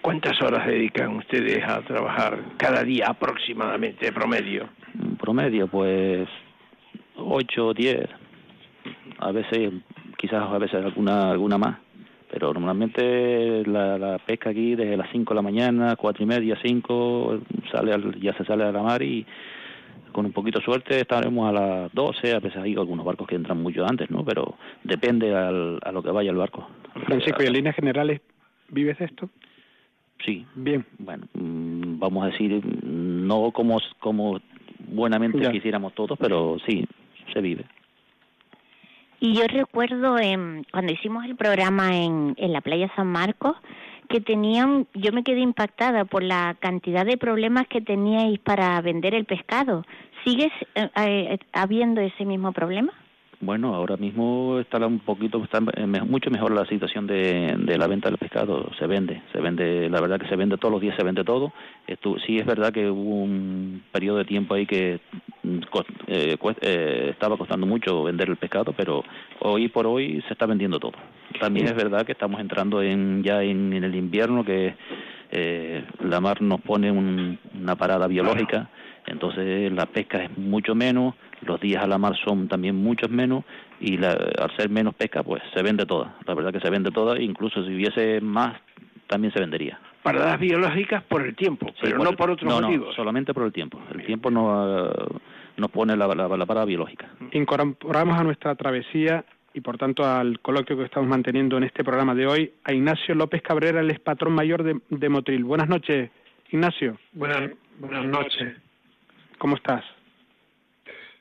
[0.00, 4.68] ¿Cuántas horas dedican ustedes a trabajar cada día aproximadamente, promedio?
[5.20, 6.26] Promedio, pues
[7.16, 8.08] 8 o 10.
[9.18, 9.72] A veces,
[10.20, 11.78] quizás a veces alguna alguna más.
[12.30, 16.56] Pero normalmente la, la pesca aquí desde las 5 de la mañana, cuatro y media,
[16.62, 17.40] 5,
[17.72, 19.26] sale al- ya se sale a la mar y
[20.12, 22.32] con un poquito de suerte estaremos a las 12.
[22.34, 24.24] A veces hay algunos barcos que entran mucho antes, ¿no?
[24.24, 24.54] Pero
[24.84, 26.68] depende al, a lo que vaya el barco.
[27.06, 28.20] Francisco, ¿y en líneas generales
[28.68, 29.28] vives de esto?
[30.24, 30.46] Sí.
[30.54, 30.84] Bien.
[30.98, 34.38] Bueno, mm, vamos a decir, no como, como
[34.86, 35.50] buenamente Ya.
[35.50, 36.86] quisiéramos todos, pero sí,
[37.32, 37.64] se vive.
[39.20, 43.54] Y yo recuerdo em, cuando hicimos el programa en, la playa San Marcos
[44.08, 49.14] que tenían, yo me quedé impactada por la cantidad de problemas que teníais para vender
[49.14, 49.84] el pescado.
[50.24, 52.92] ¿Sigues eh, eh, habiendo ese mismo problema?
[53.42, 55.60] Bueno, ahora mismo está un poquito, está
[56.06, 58.70] mucho mejor la situación de, la venta del pescado.
[58.78, 61.50] Se vende, se vende, la verdad que se vende todos los días, se vende todo.
[61.86, 65.00] Esto, sí es verdad que hubo un periodo de tiempo ahí que
[65.42, 69.02] mm, cos- eh, eh, estaba costando mucho vender el pescado, pero
[69.40, 70.92] hoy por hoy se está vendiendo todo.
[71.40, 74.74] También es verdad que estamos entrando en ya en, en el invierno que
[75.30, 78.68] eh, la mar nos pone un- una parada biológica,
[79.06, 83.44] entonces la pesca es mucho menos, los días a la mar son también muchos menos
[83.80, 86.90] y la- al ser menos pesca pues se vende toda, la verdad que se vende
[86.90, 88.60] toda, incluso si hubiese más
[89.06, 89.78] también se vendería.
[90.02, 92.88] Paradas biológicas por el tiempo, Sí, pero no por otros no, motivos.
[92.88, 93.78] No, solamente por el tiempo.
[93.92, 94.90] El tiempo no,
[95.58, 97.08] nos pone la, la, la parada biológica.
[97.32, 102.14] Incorporamos a nuestra travesía y por tanto al coloquio que estamos manteniendo en este programa
[102.14, 105.44] de hoy a Ignacio López Cabrera, el ex patrón mayor de, de Motril.
[105.44, 106.10] Buenas noches,
[106.50, 106.96] Ignacio.
[107.12, 108.54] Buenas, buenas noches.
[109.38, 109.84] ¿Cómo estás?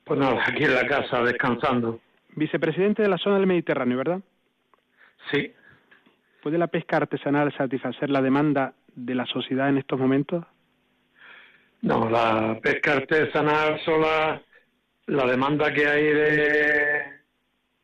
[0.10, 2.00] Pues nada, aquí en la casa descansando.
[2.36, 4.20] Vicepresidente de la zona del Mediterráneo, ¿verdad?
[5.32, 5.54] Sí.
[6.42, 10.44] ¿Puede la pesca artesanal satisfacer la demanda de la sociedad en estos momentos?
[11.84, 14.42] No, la pesca artesanal sola,
[15.06, 17.04] la demanda que hay de,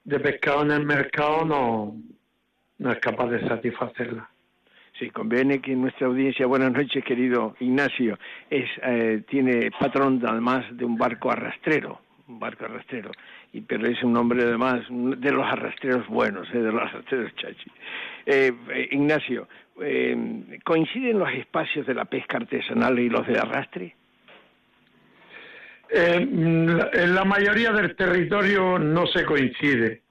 [0.05, 1.95] de pescado en el mercado no,
[2.79, 4.27] no es capaz de satisfacerla.
[4.97, 8.17] Sí, conviene que nuestra audiencia, buenas noches querido Ignacio,
[8.49, 13.11] es eh, tiene patrón además de un barco arrastrero, un barco arrastrero,
[13.53, 17.69] y pero es un hombre además de los arrastreros buenos, eh, de los arrastreros chachi.
[18.25, 19.47] Eh, eh, Ignacio,
[20.63, 23.95] ¿coinciden los espacios de la pesca artesanal y los de arrastre?
[25.91, 30.01] La- en la mayoría del territorio no se coincide,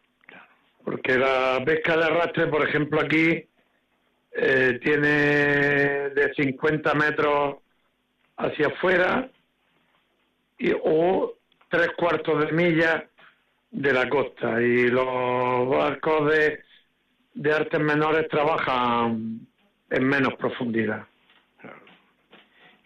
[0.85, 3.45] porque la pesca de arrastre, por ejemplo, aquí
[4.83, 7.57] tiene de 50 metros
[8.37, 9.29] hacia afuera
[10.59, 11.35] y, o
[11.75, 13.05] tres cuartos de milla
[13.73, 16.61] de la costa y los barcos de,
[17.35, 19.41] de artes menores trabajan
[19.91, 21.05] en menos profundidad.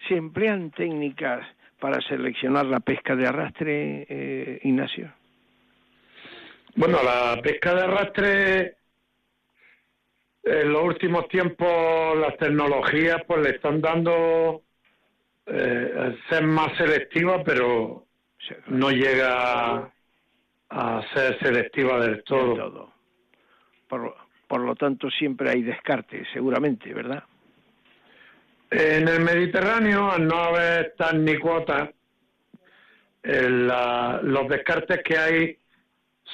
[0.09, 1.47] ¿Se emplean técnicas
[1.79, 5.13] para seleccionar la pesca de arrastre, eh, Ignacio?
[6.75, 8.77] Bueno, la pesca de arrastre
[10.45, 14.63] en los últimos tiempos las tecnologías pues le están dando
[15.45, 18.08] eh, ser más selectiva, pero
[18.69, 19.91] no llega
[20.71, 22.55] a ser selectiva del todo.
[22.55, 22.93] todo.
[23.89, 24.15] Por,
[24.47, 27.25] por lo tanto, siempre hay descarte, seguramente, ¿verdad?
[28.71, 31.89] En el Mediterráneo, al no haber tan ni cuotas,
[33.23, 35.59] los descartes que hay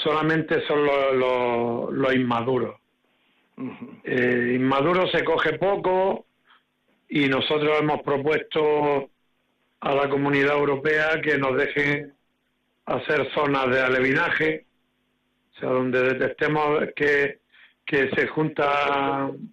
[0.03, 2.77] solamente son los, los- los inmaduros.
[4.03, 6.27] Eh, inmaduro se coge poco
[7.09, 9.11] y nosotros hemos propuesto
[9.85, 12.15] a la comunidad europea que nos dejen
[12.87, 14.65] hacer zonas de alevinaje,
[15.55, 17.41] o sea, donde detectemos que,
[17.85, 19.53] que se juntan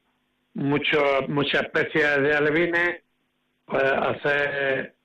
[0.54, 3.02] mucho- muchas especies de alevines,
[3.66, 4.96] pues hacer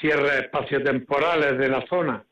[0.00, 2.24] cierres espaciotemporales de la zona.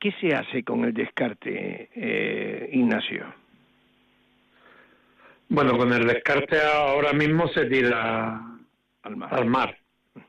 [0.00, 3.32] ¿Qué se hace con el descarte, eh, Ignacio?
[5.48, 8.55] Bueno, con el descarte ahora mismo se tira
[9.06, 9.34] al mar.
[9.34, 9.76] Al mar.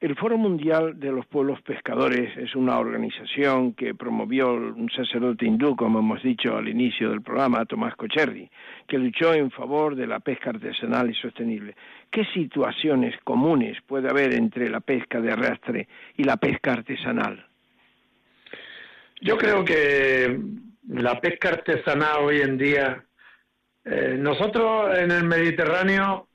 [0.00, 5.74] El Foro Mundial de los Pueblos Pescadores es una organización que promovió un sacerdote hindú,
[5.74, 8.48] como hemos dicho al inicio del programa, Tomás Cocherri,
[8.86, 11.74] que luchó en favor de la pesca artesanal y sostenible.
[12.12, 17.44] ¿Qué situaciones comunes puede haber entre la pesca de arrastre y la pesca artesanal?
[19.20, 20.38] Yo creo que
[20.90, 23.04] la pesca artesanal hoy en día,
[23.84, 26.28] eh, nosotros en el Mediterráneo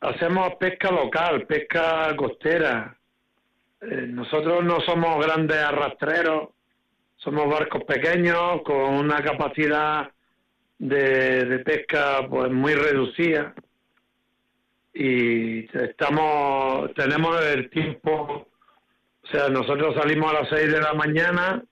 [0.00, 2.96] hacemos pesca local, pesca costera.
[3.80, 6.50] Eh, nosotros no somos grandes arrastreros,
[7.16, 10.10] somos barcos pequeños con una capacidad
[10.78, 13.54] de, de pesca pues muy reducida
[14.92, 18.50] y estamos tenemos el tiempo
[19.30, 21.62] o sea, nosotros salimos a las 6 de la mañana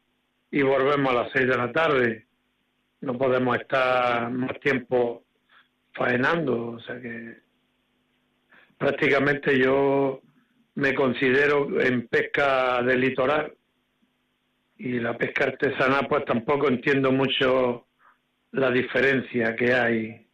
[0.51, 2.27] y volvemos a las 6 de la tarde.
[3.01, 5.25] No podemos estar más tiempo
[5.93, 7.39] faenando, o sea que
[8.79, 10.21] prácticamente yo
[10.77, 13.53] me considero en pesca del litoral
[14.77, 17.87] y la pesca artesanal pues tampoco entiendo mucho
[18.53, 20.27] la diferencia que hay.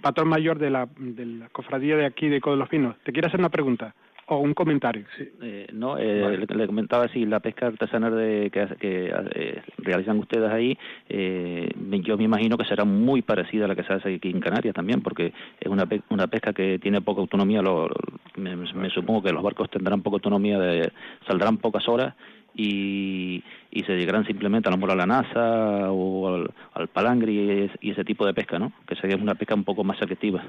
[0.00, 2.96] Patrón mayor de la, de la cofradía de aquí de Codo de los Pinos.
[3.04, 3.94] ¿Te quiere hacer una pregunta
[4.26, 5.04] o un comentario?
[5.42, 10.18] Eh, no, eh, le, le comentaba si la pesca artesanal de, que, que eh, realizan
[10.18, 10.76] ustedes ahí,
[11.08, 11.68] eh,
[12.02, 14.74] yo me imagino que será muy parecida a la que se hace aquí en Canarias
[14.74, 17.62] también, porque es una, pe- una pesca que tiene poca autonomía.
[17.62, 17.94] Lo, lo-
[18.36, 20.90] me, me supongo que los barcos tendrán poca autonomía, de,
[21.26, 22.14] saldrán pocas horas
[22.56, 27.32] y, y se llegarán simplemente a lo mejor a la NASA o al, al palangre
[27.32, 28.72] y, y ese tipo de pesca, ¿no?
[28.86, 30.42] Que sería una pesca un poco más selectiva.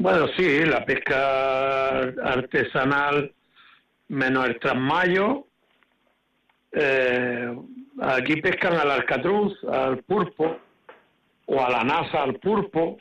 [0.00, 3.34] Bueno, sí, la pesca artesanal
[4.06, 5.48] menos el trasmayo.
[6.70, 7.58] Eh,
[8.00, 10.56] aquí pescan al alcatruz, al pulpo,
[11.46, 12.98] o a la nasa, al pulpo.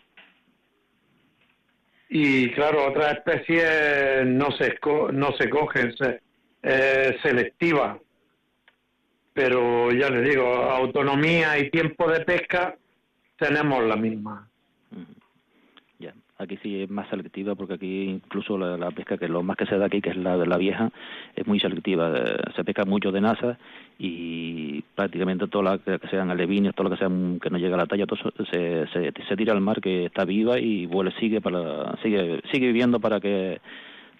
[2.09, 4.79] Y claro, otras especies no se,
[5.13, 6.19] no se cogen, se,
[7.21, 7.99] selectiva.
[9.33, 12.75] Pero ya les digo, autonomía y tiempo de pesca
[13.37, 14.49] tenemos la misma.
[16.39, 19.65] Aquí sí es más selectiva porque aquí incluso la, la pesca que lo más que
[19.65, 20.91] se da aquí, que es la de la vieja,
[21.35, 22.11] es muy selectiva.
[22.15, 23.57] Eh, Se pesca mucho de NASA
[23.97, 27.73] y prácticamente todo lo que, que sean alevines, todo lo que sean que no llega
[27.73, 28.19] a la talla, todo
[28.51, 32.67] se, se, se tira al mar que está viva y vuelve, sigue para sigue sigue
[32.67, 33.59] viviendo para que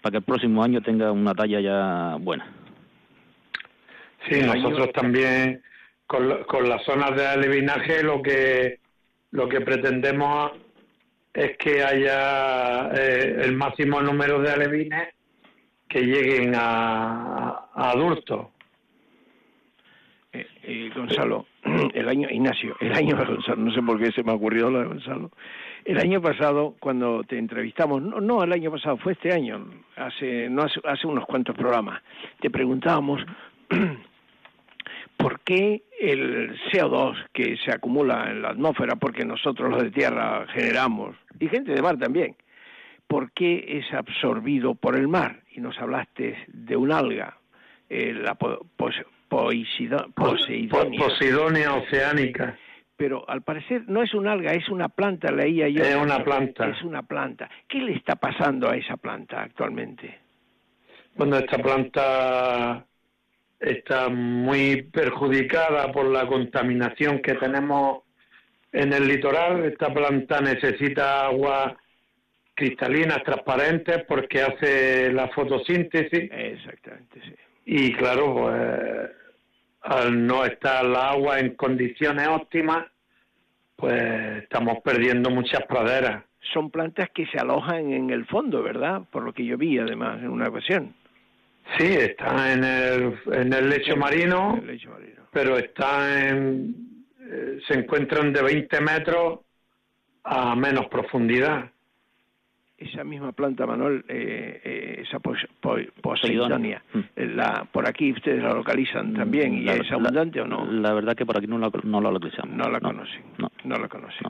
[0.02, 2.46] para que el próximo año tenga una talla ya buena.
[4.28, 5.62] Sí, nosotros también
[6.06, 8.80] con, lo- con las zonas de alevinaje lo que
[9.30, 10.52] lo que pretendemos
[11.34, 15.08] es que haya eh, el máximo número de alevines
[15.88, 18.48] que lleguen a, adultos.
[20.32, 21.46] eh, Gonzalo,
[21.94, 24.80] el año, Ignacio, el año, Gonzalo, no sé por qué se me ha ocurrido lo
[24.80, 25.30] de Gonzalo,
[25.84, 29.64] el año pasado, cuando te entrevistamos, no, no el año pasado, fue este año,
[29.96, 32.02] hace, no hace, hace unos cuantos programas,
[32.40, 33.24] te preguntábamos
[35.28, 40.46] por qué el CO2 que se acumula en la atmósfera, porque nosotros los de tierra
[40.54, 42.34] generamos, y gente de mar también,
[43.06, 45.42] ¿por qué es absorbido por el mar?
[45.54, 47.36] Y nos hablaste de un alga,
[47.90, 50.14] eh, la po- poseidonia.
[50.98, 52.56] Posidonia oceánica.
[52.96, 55.82] Pero al parecer no es un alga, es una planta, leía yo.
[55.84, 56.68] Es una planta.
[56.68, 57.50] Es una planta.
[57.68, 60.18] ¿Qué le está pasando a esa planta actualmente?
[61.16, 62.86] Bueno, esta planta
[63.60, 68.02] está muy perjudicada por la contaminación que tenemos
[68.72, 69.64] en el litoral.
[69.64, 71.76] Esta planta necesita agua
[72.54, 76.30] cristalinas, transparentes, porque hace la fotosíntesis.
[76.32, 77.34] Exactamente, sí.
[77.64, 79.10] Y claro, pues
[79.82, 82.86] al no estar la agua en condiciones óptimas,
[83.76, 86.24] pues estamos perdiendo muchas praderas.
[86.52, 89.02] Son plantas que se alojan en el fondo, ¿verdad?
[89.10, 90.94] Por lo que yo vi, además, en una ocasión.
[91.76, 95.22] Sí, está en el, en el lecho marino, El lecho marino.
[95.32, 96.74] pero está en,
[97.20, 99.40] eh, se encuentran de 20 metros
[100.24, 101.70] a menos profundidad.
[102.78, 106.80] Esa misma planta, Manuel, eh, eh, esa pos, po- poseidonia,
[107.16, 109.64] eh, la, por aquí ustedes la localizan también, ¿y Mm.
[109.66, 110.64] La- es la- abundante o no?
[110.70, 112.56] La verdad que por aquí no la, no la localizamos.
[112.56, 113.22] No la conocen.
[113.64, 114.28] No, la conocen.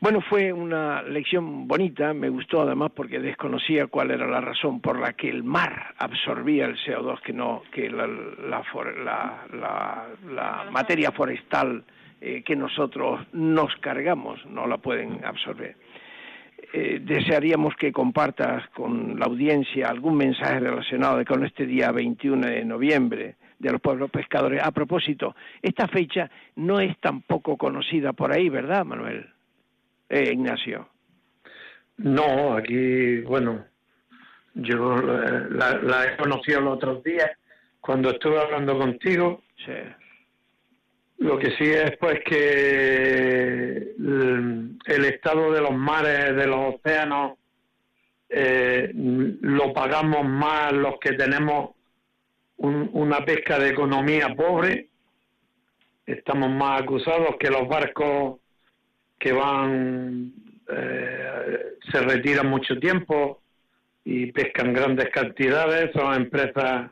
[0.00, 4.98] Bueno, fue una lección bonita, me gustó además porque desconocía cuál era la razón por
[4.98, 8.64] la que el mar absorbía el CO2 que no que la, la,
[10.70, 11.84] materia forestal
[12.18, 15.76] eh, que nosotros nos cargamos no la pueden absorber.
[16.72, 22.64] Eh, desearíamos que compartas con la audiencia algún mensaje relacionado con este día 21 de
[22.64, 24.62] noviembre de los pueblos pescadores.
[24.64, 29.28] A propósito, esta fecha no es tan poco conocida por ahí, ¿verdad, Manuel?
[30.10, 30.88] Eh, Ignacio.
[31.98, 33.64] No, aquí, bueno,
[34.54, 37.30] yo eh, la, la he conocido los otros días
[37.80, 39.42] cuando estuve hablando contigo.
[39.64, 39.72] Sí.
[41.18, 47.38] Lo que sí es pues que el, el estado de los mares, de los océanos,
[48.30, 51.70] eh, lo pagamos más los que tenemos
[52.56, 54.88] un- una pesca de economía pobre.
[56.06, 58.40] Estamos más acusados que los barcos
[59.20, 60.32] que van,
[60.68, 63.42] eh, se retiran mucho tiempo
[64.04, 65.92] y pescan grandes cantidades.
[65.92, 66.90] Son empresas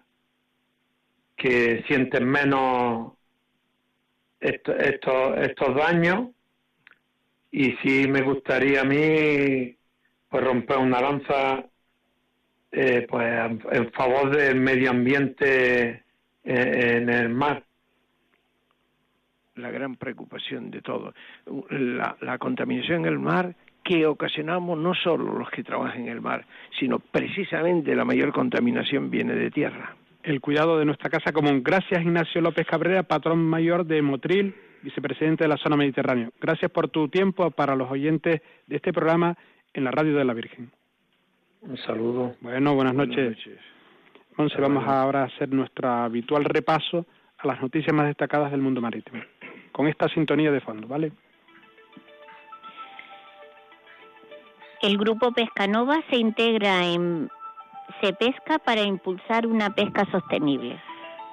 [1.37, 3.13] que sienten menos
[4.41, 6.29] esto- estos estos daños
[7.51, 9.77] y sí me gustaría a mí
[10.29, 11.65] pues romper una lanza
[12.73, 16.05] eh, pues en, en favor del medio ambiente
[16.45, 17.65] eh, en el mar
[19.59, 21.13] La gran preocupación de todo.
[21.71, 26.21] La, la contaminación en el mar que ocasionamos no solo los que trabajan en el
[26.21, 26.45] mar,
[26.79, 29.97] sino precisamente la mayor contaminación viene de tierra.
[30.23, 31.63] El cuidado de nuestra casa común.
[31.65, 36.29] Gracias Ignacio López Cabrera, patrón mayor de Motril, vicepresidente de la zona mediterránea.
[36.41, 39.37] Gracias por tu tiempo para los oyentes de este programa
[39.73, 40.71] en la Radio de la Virgen.
[41.63, 43.39] un saludo Bueno, buenas noches.
[44.37, 47.07] Monse, vamos ahora a hacer nuestro habitual repaso
[47.39, 49.23] a las noticias más destacadas del mundo marítimo.
[49.73, 51.13] Con esta sintonía de fondo, ¿vale?
[54.81, 57.29] El grupo Pescanova se integra en
[58.01, 60.81] Se Pesca para impulsar una pesca sostenible.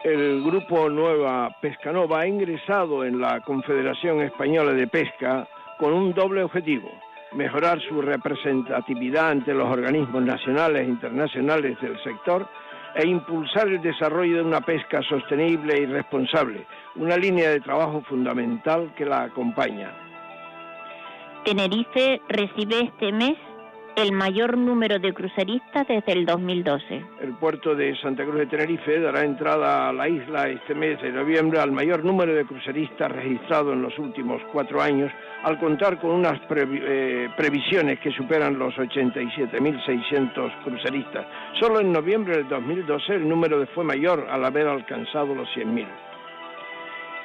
[0.04, 5.48] El grupo Nueva Pescanova ha ingresado en la Confederación Española de Pesca
[5.80, 6.92] con un doble objetivo,
[7.34, 12.48] mejorar su representatividad ante los organismos nacionales e internacionales del sector
[12.96, 16.66] e impulsar el desarrollo de una pesca sostenible y responsable,
[16.96, 19.92] una línea de trabajo fundamental que la acompaña.
[21.44, 23.38] Tenerife recibe este mes
[23.96, 27.06] el mayor número de cruceristas desde el 2012.
[27.22, 31.12] El puerto de Santa Cruz de Tenerife dará entrada a la isla este mes de
[31.12, 35.12] noviembre al mayor número de cruceristas registrado en los últimos cuatro años,
[35.44, 41.26] al contar con unas previ- eh, previsiones que superan los 87.600 cruceristas.
[41.60, 45.88] Solo en noviembre del 2012 el número fue mayor al haber alcanzado los 100.000.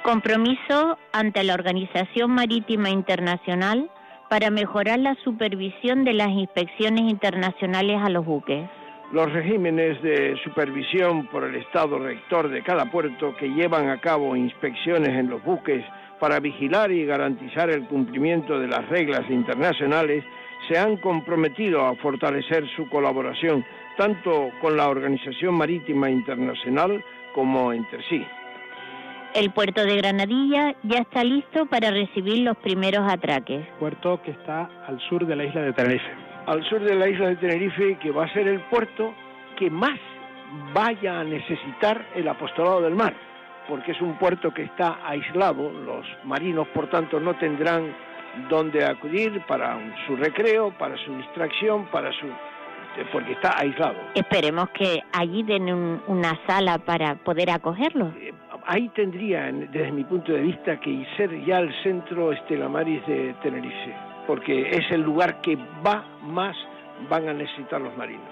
[0.03, 3.91] Compromiso ante la Organización Marítima Internacional
[4.31, 8.65] para mejorar la supervisión de las inspecciones internacionales a los buques.
[9.11, 14.37] Los regímenes de supervisión por el Estado rector de cada puerto que llevan a cabo
[14.37, 15.85] inspecciones en los buques
[16.21, 20.23] para vigilar y garantizar el cumplimiento de las reglas internacionales
[20.69, 23.65] se han comprometido a fortalecer su colaboración
[23.97, 27.05] tanto con la Organización Marítima Internacional
[27.35, 28.25] como entre sí.
[29.35, 33.65] El puerto de Granadilla ya está listo para recibir los primeros atraques.
[33.79, 36.11] Puerto que está al sur de la isla de Tenerife.
[36.47, 39.15] Al sur de la isla de Tenerife, que va a ser el puerto
[39.57, 39.99] que más
[40.75, 43.15] vaya a necesitar el apostolado del mar,
[43.69, 47.95] porque es un puerto que está aislado, los marinos por tanto no tendrán
[48.49, 52.27] dónde acudir para su recreo, para su distracción, para su
[53.13, 53.95] porque está aislado.
[54.15, 58.13] Esperemos que allí den un- una sala para poder acogerlo.
[58.67, 63.05] Ahí tendría, en- desde mi punto de vista, que ser ya el centro Estela Maris
[63.07, 63.95] de Tenerife,
[64.27, 66.57] porque es el lugar que va más
[67.09, 68.29] van a necesitar los marinos.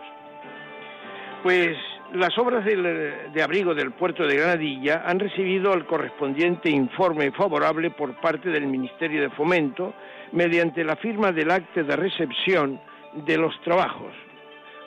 [1.42, 1.76] Pues
[2.12, 7.90] las obras del- de abrigo del puerto de Granadilla han recibido el correspondiente informe favorable
[7.90, 9.94] por parte del Ministerio de Fomento
[10.32, 12.80] mediante la firma del acta de recepción
[13.14, 14.12] de los trabajos.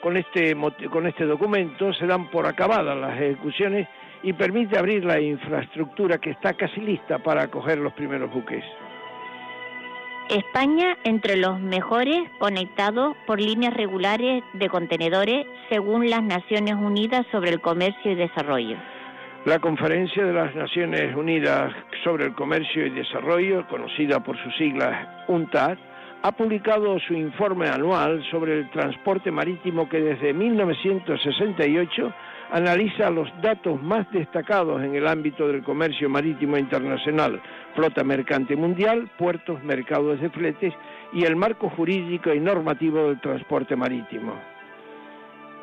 [0.00, 0.56] Con este,
[0.90, 3.88] con este documento se dan por acabadas las ejecuciones
[4.22, 8.64] y permite abrir la infraestructura que está casi lista para acoger los primeros buques.
[10.28, 17.50] España entre los mejores conectados por líneas regulares de contenedores según las Naciones Unidas sobre
[17.50, 18.76] el Comercio y Desarrollo.
[19.44, 21.72] La Conferencia de las Naciones Unidas
[22.04, 25.76] sobre el Comercio y Desarrollo, conocida por sus siglas UNTAD,
[26.22, 32.14] ha publicado su informe anual sobre el transporte marítimo que desde 1968
[32.52, 37.42] analiza los datos más destacados en el ámbito del comercio marítimo internacional,
[37.74, 40.72] flota mercante mundial, puertos, mercados de fletes
[41.12, 44.34] y el marco jurídico y normativo del transporte marítimo.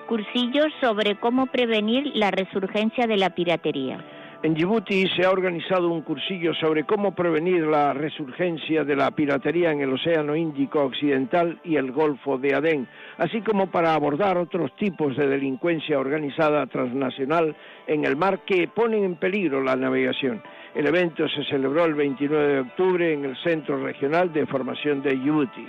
[0.07, 4.18] Cursillos sobre cómo prevenir la resurgencia de la piratería.
[4.41, 9.71] En Djibouti se ha organizado un cursillo sobre cómo prevenir la resurgencia de la piratería
[9.71, 12.87] en el Océano Índico Occidental y el Golfo de Adén,
[13.17, 17.53] así como para abordar otros tipos de delincuencia organizada transnacional
[17.85, 20.41] en el mar que ponen en peligro la navegación.
[20.73, 25.17] El evento se celebró el 29 de octubre en el Centro Regional de Formación de
[25.17, 25.67] Djibouti.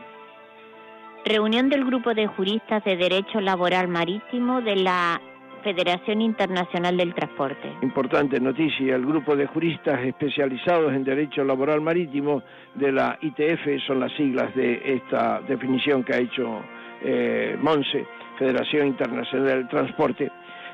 [1.25, 5.21] Reunión del Grupo de Juristas de Derecho Laboral Marítimo de la
[5.63, 7.73] Federación Internacional del Transporte.
[7.83, 12.43] Importante noticia, el grupo de juristas especializados en derecho laboral marítimo
[12.75, 16.63] de la ITF son las siglas de esta definición que ha hecho
[17.03, 18.07] eh, Monse,
[18.39, 20.30] Federación Internacional del Transporte,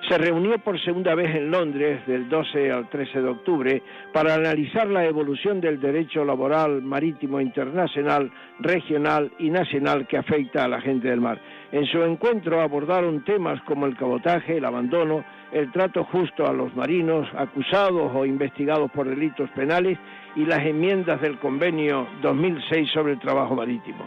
[0.09, 3.83] se reunió por segunda vez en Londres del 12 al 13 de octubre
[4.13, 8.31] para analizar la evolución del derecho laboral marítimo internacional,
[8.61, 11.41] regional y nacional que afecta a la gente del mar.
[11.73, 16.75] En su encuentro abordaron temas como el cabotaje, el abandono, el trato justo a los
[16.77, 19.99] marinos acusados o investigados por delitos penales
[20.37, 24.05] y las enmiendas del convenio 2006 sobre el trabajo marítimo.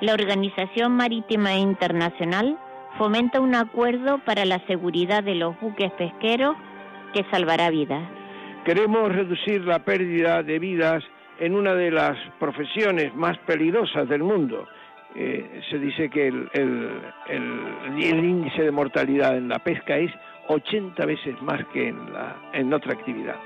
[0.00, 2.58] La Organización Marítima Internacional
[2.98, 6.56] fomenta un acuerdo para la seguridad de los buques pesqueros
[7.12, 8.02] que salvará vidas.
[8.64, 11.02] Queremos reducir la pérdida de vidas
[11.40, 14.68] en una de las profesiones más peligrosas del mundo.
[15.14, 20.10] Eh, se dice que el, el- índice de mortalidad en la pesca es
[20.48, 23.36] 80 veces más que en, la, en otra actividad.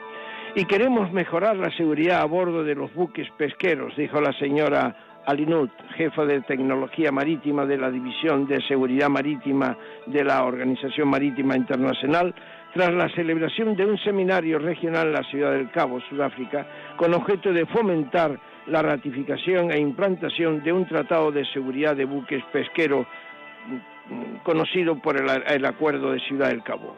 [0.54, 4.94] Y queremos mejorar la seguridad a bordo de los buques pesqueros, dijo la señora
[5.26, 11.56] Alinut, jefa de tecnología marítima de la División de Seguridad Marítima de la Organización Marítima
[11.56, 12.32] Internacional,
[12.72, 16.66] tras la celebración de un seminario regional en la ciudad del Cabo, Sudáfrica,
[16.96, 22.44] con objeto de fomentar la ratificación e implantación de un tratado de seguridad de buques
[22.52, 23.06] pesqueros
[24.08, 26.96] mm, conocido por el, el Acuerdo de Ciudad del Cabo.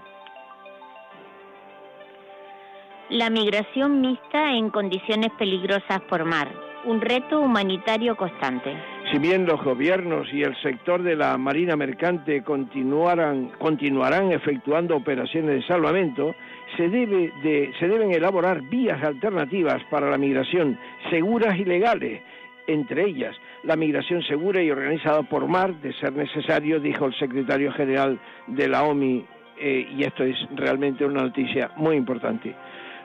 [3.11, 8.75] La migración mixta en condiciones peligrosas por mar, un reto humanitario constante.
[9.13, 15.57] Si bien los gobiernos y el sector de la marina mercante continuarán, continuarán efectuando operaciones
[15.57, 16.35] de salvamento,
[16.77, 20.79] se, debe de- se deben elaborar vías alternativas para la migración
[21.11, 22.23] seguras y legales,
[22.67, 23.35] entre ellas
[23.65, 28.69] la migración segura y organizada por mar, de ser necesario, dijo el secretario general de
[28.69, 29.25] la OMI,
[29.61, 32.55] eh, y esto es realmente una noticia muy importante.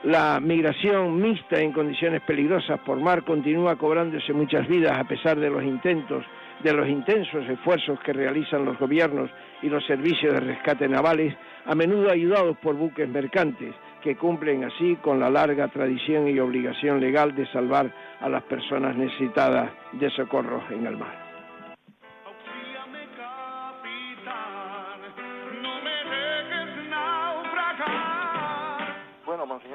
[0.04, 5.48] La migración mixta en condiciones peligrosas por mar continúa cobrándose muchas vidas a pesar de
[5.48, 6.22] los intentos,
[6.62, 9.30] de los intensos esfuerzos que realizan los gobiernos
[9.62, 11.34] y los servicios de rescate navales,
[11.64, 17.00] a menudo ayudados por buques mercantes, que cumplen así con la larga tradición y obligación
[17.00, 17.90] legal de salvar
[18.20, 21.23] a las personas necesitadas de socorros en el mar.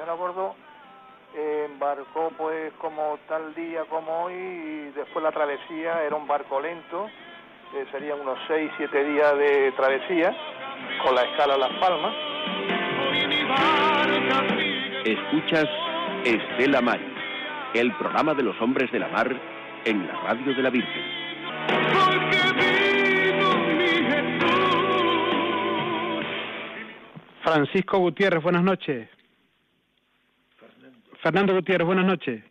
[0.00, 0.54] Monseñor a bordo
[1.36, 6.58] eh, embarcó pues como tal día como hoy y después la travesía era un barco
[6.58, 7.08] lento,
[7.74, 10.34] eh, serían unos 6-7 días de travesía
[11.04, 12.14] con la escala Las Palmas.
[15.04, 15.66] Escuchas
[16.24, 17.18] Estela Maris,
[17.74, 19.28] el programa de los hombres de la mar
[19.84, 21.04] en la radio de la Virgen.
[27.42, 29.19] Francisco Gutiérrez, buenas noches.
[31.22, 32.42] Fernando Gutiérrez, buenas noches.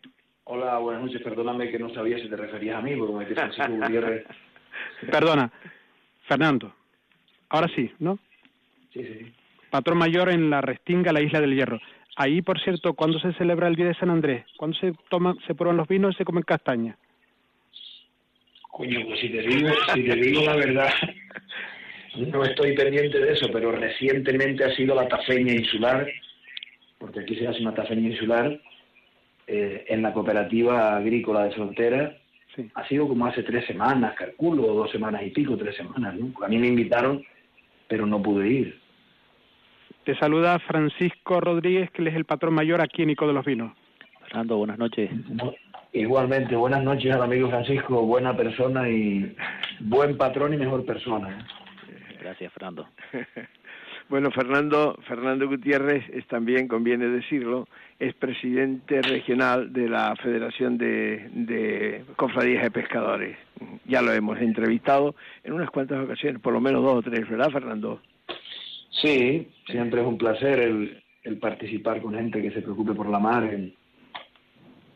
[0.44, 1.22] Hola, buenas noches.
[1.22, 4.26] Perdóname que no sabía si te referías a mí, porque me dijiste Francisco Gutiérrez.
[5.10, 5.50] Perdona,
[6.26, 6.74] Fernando.
[7.48, 8.18] Ahora sí, ¿no?
[8.92, 9.32] Sí, sí.
[9.70, 11.80] Patrón mayor en la Restinga, la Isla del Hierro.
[12.16, 14.44] Ahí, por cierto, ¿cuándo se celebra el Día de San Andrés?
[14.56, 16.96] ¿Cuándo se toman, se prueban los vinos y se comen castañas?
[18.70, 20.90] Coño, pues si te digo, si te digo la verdad,
[22.16, 26.06] no estoy pendiente de eso, pero recientemente ha sido la tafeña insular,
[27.00, 28.60] porque aquí se hace una tafeña insular
[29.46, 32.16] eh, en la cooperativa agrícola de frontera.
[32.74, 36.14] Ha sido como hace tres semanas, calculo, dos semanas y pico, tres semanas.
[36.14, 36.32] ¿no?
[36.44, 37.24] A mí me invitaron,
[37.88, 38.80] pero no pude ir.
[40.04, 43.44] Te saluda Francisco Rodríguez, que él es el patrón mayor aquí en Ico de los
[43.44, 43.72] Vinos.
[44.24, 45.10] Fernando, buenas noches.
[45.92, 49.34] Igualmente, buenas noches al amigo Francisco, buena persona y
[49.80, 51.30] buen patrón y mejor persona.
[51.30, 52.16] ¿eh?
[52.20, 52.86] Gracias, Fernando.
[54.10, 57.68] Bueno, Fernando, Fernando Gutiérrez es también, conviene decirlo,
[58.00, 63.38] es presidente regional de la Federación de, de Cofradías de Pescadores.
[63.84, 67.52] Ya lo hemos entrevistado en unas cuantas ocasiones, por lo menos dos o tres, ¿verdad,
[67.52, 68.00] Fernando?
[68.90, 73.20] Sí, siempre es un placer el, el participar con gente que se preocupe por la
[73.20, 73.72] mar en,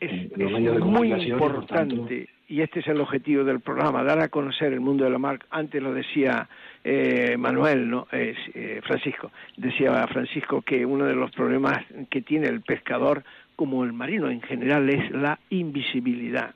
[0.01, 1.33] en los medios de muy comunicación.
[1.39, 5.19] importante y este es el objetivo del programa, dar a conocer el mundo de la
[5.19, 5.39] mar.
[5.51, 6.49] Antes lo decía
[6.83, 8.07] eh, Manuel, ¿no?
[8.13, 13.25] Eh, eh, Francisco, decía Francisco que uno de los problemas que tiene el pescador,
[13.57, 16.55] como el marino en general, es la invisibilidad.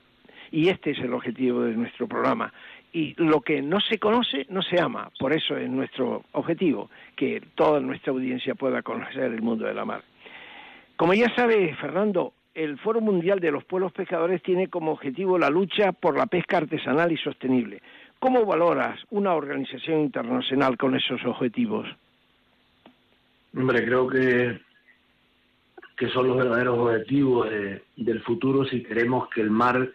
[0.51, 2.53] Y este es el objetivo de nuestro programa.
[2.91, 5.11] Y lo que no se conoce no se ama.
[5.19, 9.85] Por eso es nuestro objetivo, que toda nuestra audiencia pueda conocer el mundo de la
[9.85, 10.03] mar.
[10.95, 15.49] Como ya sabe Fernando, el Foro Mundial de los Pueblos Pescadores tiene como objetivo la
[15.49, 17.81] lucha por la pesca artesanal y sostenible.
[18.19, 21.87] ¿Cómo valoras una organización internacional con esos objetivos?
[23.55, 24.59] Hombre, creo que,
[25.97, 29.89] que son los verdaderos objetivos de- del futuro si queremos que el mar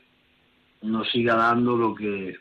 [0.82, 2.36] nos siga dando lo que,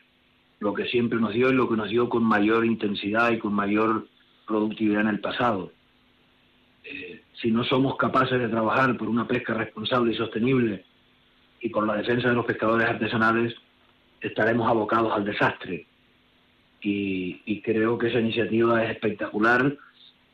[0.60, 3.54] lo que siempre nos dio y lo que nos dio con mayor intensidad y con
[3.54, 4.08] mayor
[4.48, 5.72] productividad en el pasado.
[6.84, 10.86] Eh, si no somos capaces de trabajar por una pesca responsable y sostenible
[11.60, 13.56] y por la defensa de los pescadores artesanales,
[14.22, 15.88] estaremos abocados al desastre.
[16.82, 19.78] Y, creo que esa iniciativa es espectacular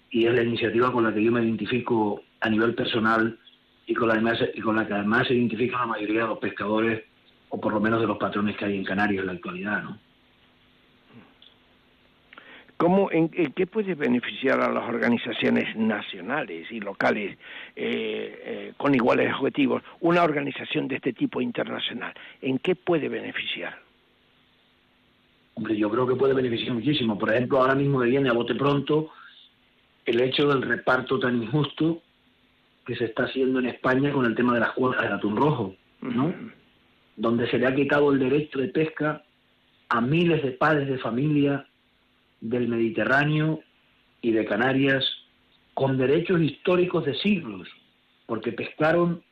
[0.09, 3.37] y es la iniciativa con la que yo me identifico a nivel personal
[3.85, 7.03] y con la, y con la que además se identifican la mayoría de los pescadores
[7.49, 9.83] o por lo menos de los patrones que hay en Canarias en la actualidad.
[9.83, 9.99] ¿no?
[12.80, 17.38] ¿Cómo, en, en qué puede beneficiar a las organizaciones nacionales y locales
[17.75, 22.13] eh, eh, con iguales objetivos una organización de este tipo internacional?
[22.41, 23.77] ¿En qué puede beneficiar?
[25.55, 27.19] Hombre, yo creo que puede beneficiar muchísimo.
[27.19, 29.11] Por ejemplo, ahora mismo me viene a bote pronto
[30.05, 32.01] el hecho del reparto tan injusto
[32.86, 35.75] que se está haciendo en España con el tema de las cuotas del atún rojo,
[35.99, 36.34] ¿no?
[37.17, 39.21] Donde se le ha quitado el derecho de pesca
[39.89, 41.68] a miles de padres de familia
[42.41, 43.61] del Mediterráneo
[44.21, 45.05] y de Canarias
[45.73, 47.67] con derechos históricos de siglos,
[48.25, 49.23] porque pescaron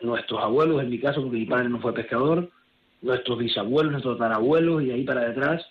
[0.00, 2.50] nuestros abuelos, en mi caso, porque mi padre no fue pescador,
[3.02, 5.64] nuestros bisabuelos, nuestros tatarabuelos y ahí para detrás,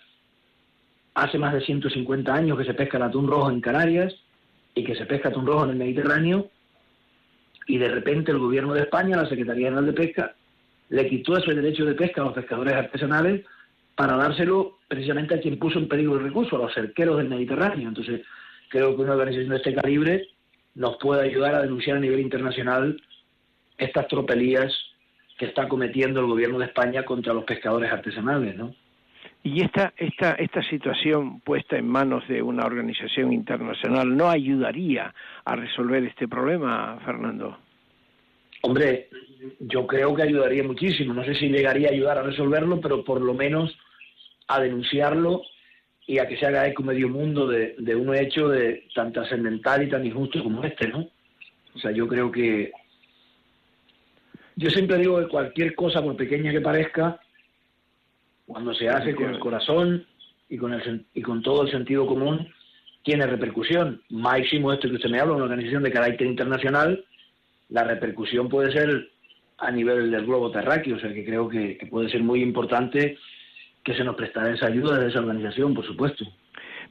[1.14, 4.14] hace más de 150 años que se pesca el atún rojo en Canarias
[4.74, 6.50] y que se pesca atún rojo en el Mediterráneo
[7.66, 10.34] y de repente el gobierno de España, la Secretaría General de Pesca,
[10.88, 13.44] le quitó ese derecho de pesca a los pescadores artesanales
[13.96, 17.88] para dárselo precisamente a quien puso en peligro el recurso, a los cerqueros del Mediterráneo.
[17.88, 18.22] Entonces,
[18.68, 20.28] creo que una organización de este calibre
[20.74, 23.00] nos puede ayudar a denunciar a nivel internacional
[23.78, 24.72] estas tropelías
[25.38, 28.74] que está cometiendo el gobierno de España contra los pescadores artesanales, ¿no?
[29.42, 35.56] Y esta, esta, esta situación puesta en manos de una organización internacional no ayudaría a
[35.56, 37.56] resolver este problema, Fernando.
[38.62, 39.08] Hombre,
[39.60, 41.14] yo creo que ayudaría muchísimo.
[41.14, 43.76] No sé si llegaría a ayudar a resolverlo, pero por lo menos
[44.48, 45.42] a denunciarlo
[46.06, 49.82] y a que se haga eco medio mundo de, de un hecho de tan trascendental
[49.82, 51.08] y tan injusto como este, ¿no?
[51.74, 52.72] O sea, yo creo que...
[54.54, 57.20] Yo siempre digo que cualquier cosa, por pequeña que parezca,
[58.46, 60.06] cuando se hace con el corazón
[60.48, 62.48] y con, el, y con todo el sentido común,
[63.02, 64.00] tiene repercusión.
[64.08, 67.04] Máximo esto que usted me habla, una organización de carácter internacional,
[67.68, 69.10] la repercusión puede ser
[69.58, 73.18] a nivel del globo terráqueo, o sea que creo que puede ser muy importante
[73.86, 76.24] que se nos prestara esa ayuda de esa organización, por supuesto.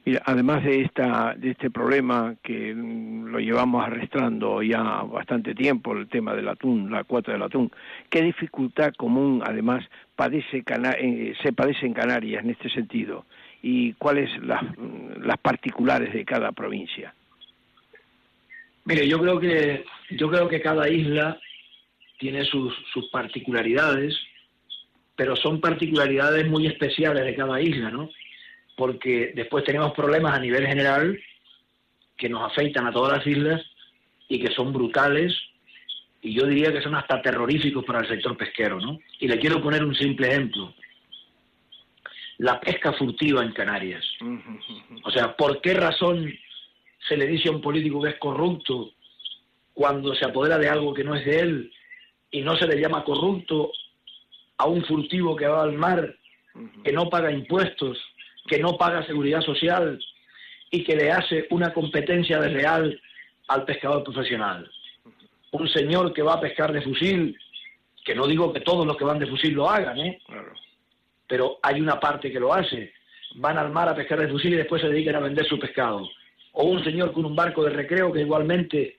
[0.06, 5.92] Mira, además de esta de este problema que mm, lo llevamos arrastrando ya bastante tiempo,
[5.92, 7.70] el tema del atún, la cuota del atún,
[8.08, 9.84] ¿qué dificultad común además
[10.14, 13.26] padece Cana- eh, se padece en Canarias en este sentido?
[13.60, 17.12] ¿Y cuáles las, mm, las particulares de cada provincia?
[18.86, 21.38] Mire, yo creo que yo creo que cada isla
[22.18, 24.16] tiene sus, sus particularidades,
[25.16, 28.10] pero son particularidades muy especiales de cada isla, ¿no?
[28.76, 31.18] Porque después tenemos problemas a nivel general
[32.16, 33.62] que nos afectan a todas las islas
[34.28, 35.34] y que son brutales
[36.20, 38.98] y yo diría que son hasta terroríficos para el sector pesquero, ¿no?
[39.20, 40.74] Y le quiero poner un simple ejemplo.
[42.38, 44.04] La pesca furtiva en Canarias.
[45.04, 46.30] O sea, ¿por qué razón
[47.08, 48.92] se le dice a un político que es corrupto
[49.72, 51.72] cuando se apodera de algo que no es de él
[52.30, 53.70] y no se le llama corrupto
[54.58, 56.14] a un furtivo que va al mar,
[56.84, 57.98] que no paga impuestos,
[58.46, 59.98] que no paga seguridad social
[60.70, 63.00] y que le hace una competencia desleal
[63.48, 64.70] al pescador profesional?
[65.52, 67.38] Un señor que va a pescar de fusil,
[68.04, 70.20] que no digo que todos los que van de fusil lo hagan, ¿eh?
[71.26, 72.92] pero hay una parte que lo hace.
[73.36, 76.08] Van al mar a pescar de fusil y después se dedican a vender su pescado.
[76.52, 78.98] O un señor con un barco de recreo que igualmente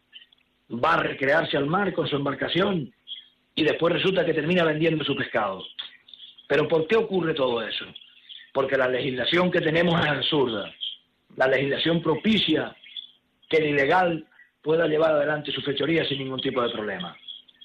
[0.71, 2.93] va a recrearse al mar con su embarcación
[3.57, 5.65] y después resulta que termina vendiendo su pescado.
[6.47, 7.85] Pero ¿por qué ocurre todo eso?
[8.53, 10.71] Porque la legislación que tenemos es absurda.
[11.35, 12.75] La legislación propicia
[13.49, 14.25] que el ilegal
[14.61, 17.17] pueda llevar adelante su fechoría sin ningún tipo de problema.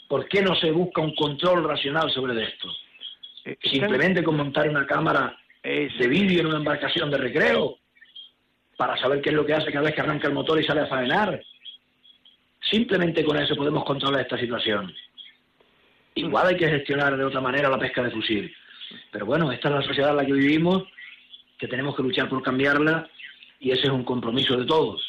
[0.08, 2.68] ¿Por qué no se busca un control racional sobre esto?
[3.62, 7.76] Simplemente con montar una cámara de vídeo en una embarcación de recreo
[8.78, 10.80] para saber qué es lo que hace cada vez que arranca el motor y sale
[10.80, 11.42] a faenar.
[12.70, 14.90] Simplemente con eso podemos controlar esta situación.
[16.14, 18.54] Igual hay que gestionar de otra manera la pesca de fusil.
[19.10, 20.84] Pero bueno, esta es la sociedad en la que vivimos,
[21.58, 23.08] que tenemos que luchar por cambiarla
[23.60, 25.00] y ese es un compromiso de todos.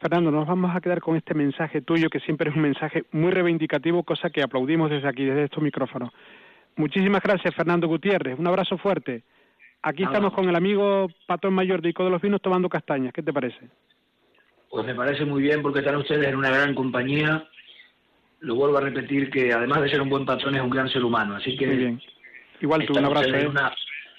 [0.00, 3.30] Fernando, nos vamos a quedar con este mensaje tuyo, que siempre es un mensaje muy
[3.30, 6.10] reivindicativo, cosa que aplaudimos desde aquí, desde estos micrófonos.
[6.76, 8.38] Muchísimas gracias, Fernando Gutiérrez.
[8.38, 9.22] Un abrazo fuerte.
[9.82, 10.14] Aquí Nada.
[10.16, 13.12] estamos con el amigo patrón mayor de Ico de los Vinos tomando castañas.
[13.12, 13.68] ¿Qué te parece?
[14.70, 17.46] Pues me parece muy bien porque están ustedes en una gran compañía.
[18.44, 21.02] Lo vuelvo a repetir que además de ser un buen patrón es un gran ser
[21.04, 21.36] humano.
[21.36, 22.02] Así que Muy bien.
[22.60, 23.28] Igual tú, un abrazo.
[23.34, 23.46] ¿eh?
[23.46, 23.72] una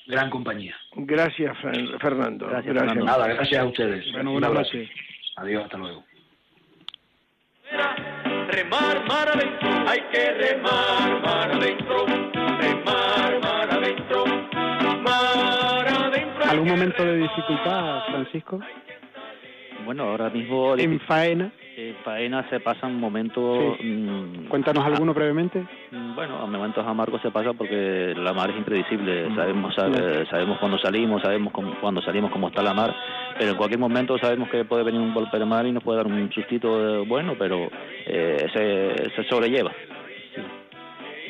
[0.08, 0.76] gran compañía.
[0.96, 2.48] Gracias, Fer- Fernando.
[2.48, 4.12] Gracias, Nada, gracias a ustedes.
[4.12, 4.78] Bueno, Un abrazo.
[5.38, 6.04] Adiós, hasta luego.
[8.52, 14.26] Remar, mar adentro, hay que remar, mar adentro, remar, mar adentro,
[15.02, 16.46] mar adentro.
[16.50, 18.60] ¿Algún momento de dificultad, Francisco?
[19.86, 21.52] Bueno, ahora mismo En faena.
[21.78, 23.78] en faena se pasan momentos...
[23.84, 25.64] mm, Cuéntanos alguno brevemente.
[25.92, 29.34] Mm, Bueno, a momentos amargos se pasa porque la mar es impredecible.
[29.36, 30.26] Sabemos sabe- Claro.
[30.30, 32.96] sabemos cuándo salimos, sabemos cómo- cuándo salimos cómo está la mar,
[33.38, 35.98] pero en cualquier momento sabemos que puede venir un golpe de mar y nos puede
[35.98, 37.70] dar un sustito eh, bueno, pero
[38.08, 39.72] eh, se, se sobrelleva.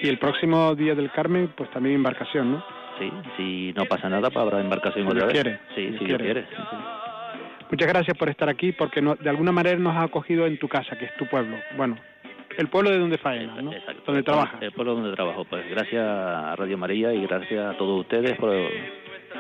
[0.02, 2.64] Y el próximo día del Carmen, pues también embarcación, ¿no?
[3.00, 5.34] Sí, si no pasa nada, habrá embarcación Si otra vez.
[5.34, 6.46] quiere, Sí, si si quiere.
[7.72, 10.68] Muchas gracias por estar aquí, porque no- de alguna manera nos has acogido en tu
[10.68, 11.58] casa, que es tu pueblo.
[11.76, 11.98] Bueno,
[12.58, 13.72] el pueblo de donde faena, ¿no?
[14.06, 14.58] Donde trabaja.
[14.62, 15.44] El pueblo donde trabajo.
[15.46, 18.52] Pues gracias a Radio María y gracias a todos ustedes por...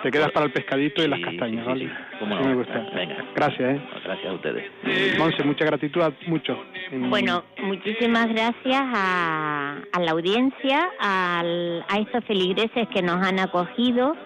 [0.04, 1.86] Te quedas para el pescadito y las castañas, sí, ¿vale?
[1.86, 2.50] sí, cómo Sí no.
[2.50, 2.86] me gusta.
[2.94, 3.16] Venga.
[3.34, 3.82] Gracias, ¿eh?
[4.04, 5.18] Gracias a ustedes.
[5.18, 6.58] Monse, mucha gratitud a muchos.
[6.92, 14.18] Bueno, muchísimas gracias a, a la audiencia, al- a estos feligreses que nos han acogido,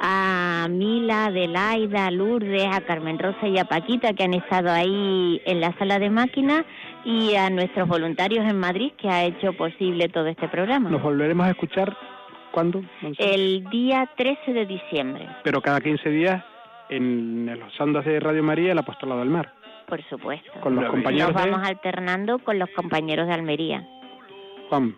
[0.00, 5.40] a Mila, Adelaida, a Lourdes, a Carmen Rosa y a Paquita que han estado ahí
[5.44, 6.64] en la sala de máquinas
[7.04, 10.90] y a nuestros voluntarios en Madrid que ha hecho posible todo este programa.
[10.90, 11.96] Nos volveremos a escuchar,
[12.52, 12.82] ¿cuándo?
[13.18, 16.44] El día 13 de diciembre, Pero cada 15 días
[16.90, 19.52] en las ondas de Radio María, el Apostolado del Mar.
[19.88, 20.50] por supuesto.
[20.60, 23.88] Con los compañeros Nos de- vamos alternando con los compañeros de Almería.
[24.68, 24.94] Juan.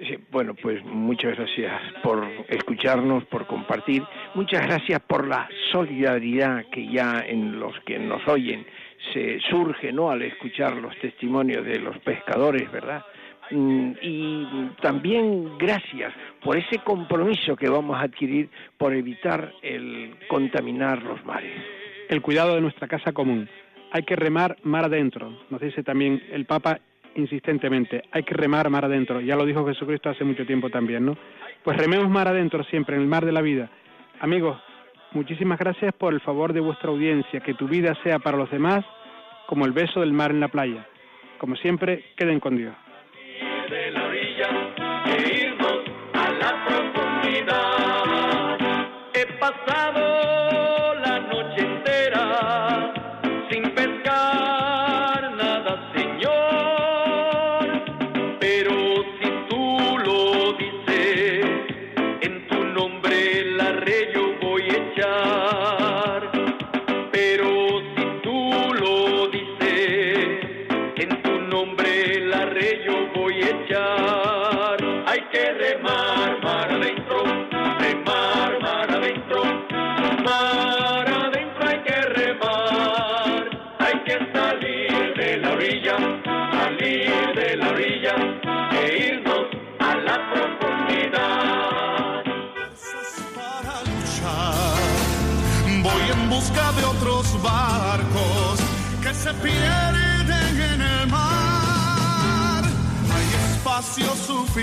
[0.00, 4.02] Sí, bueno, pues muchas gracias por escucharnos, por compartir.
[4.34, 8.64] Muchas gracias por la solidaridad que ya en los que nos oyen
[9.12, 10.10] se surge, ¿no?
[10.10, 13.04] Al escuchar los testimonios de los pescadores, ¿verdad?
[13.50, 18.48] Mm, Y también gracias por ese compromiso que vamos a adquirir
[18.78, 21.62] por evitar el contaminar los mares.
[22.08, 23.48] El cuidado de nuestra casa común.
[23.92, 26.80] Hay que remar mar adentro, nos dice también el Papa
[27.20, 28.02] insistentemente.
[28.12, 29.20] Hay que remar mar adentro.
[29.20, 31.16] Ya lo dijo Jesucristo hace mucho tiempo también, ¿no?
[31.62, 33.70] Pues rememos mar adentro siempre, en el mar de la vida.
[34.20, 34.58] Amigos,
[35.12, 37.40] muchísimas gracias por el favor de vuestra audiencia.
[37.40, 38.84] Que tu vida sea para los demás
[39.46, 40.86] como el beso del mar en la playa.
[41.38, 42.74] Como siempre, queden con Dios.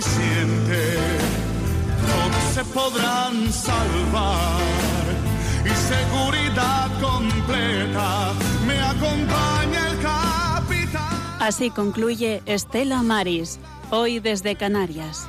[0.01, 0.97] suficiente,
[2.07, 4.61] no se podrán salvar.
[5.65, 8.33] Y seguridad completa
[8.65, 11.37] me acompaña el capitán.
[11.39, 15.27] Así concluye Estela Maris, hoy desde Canarias.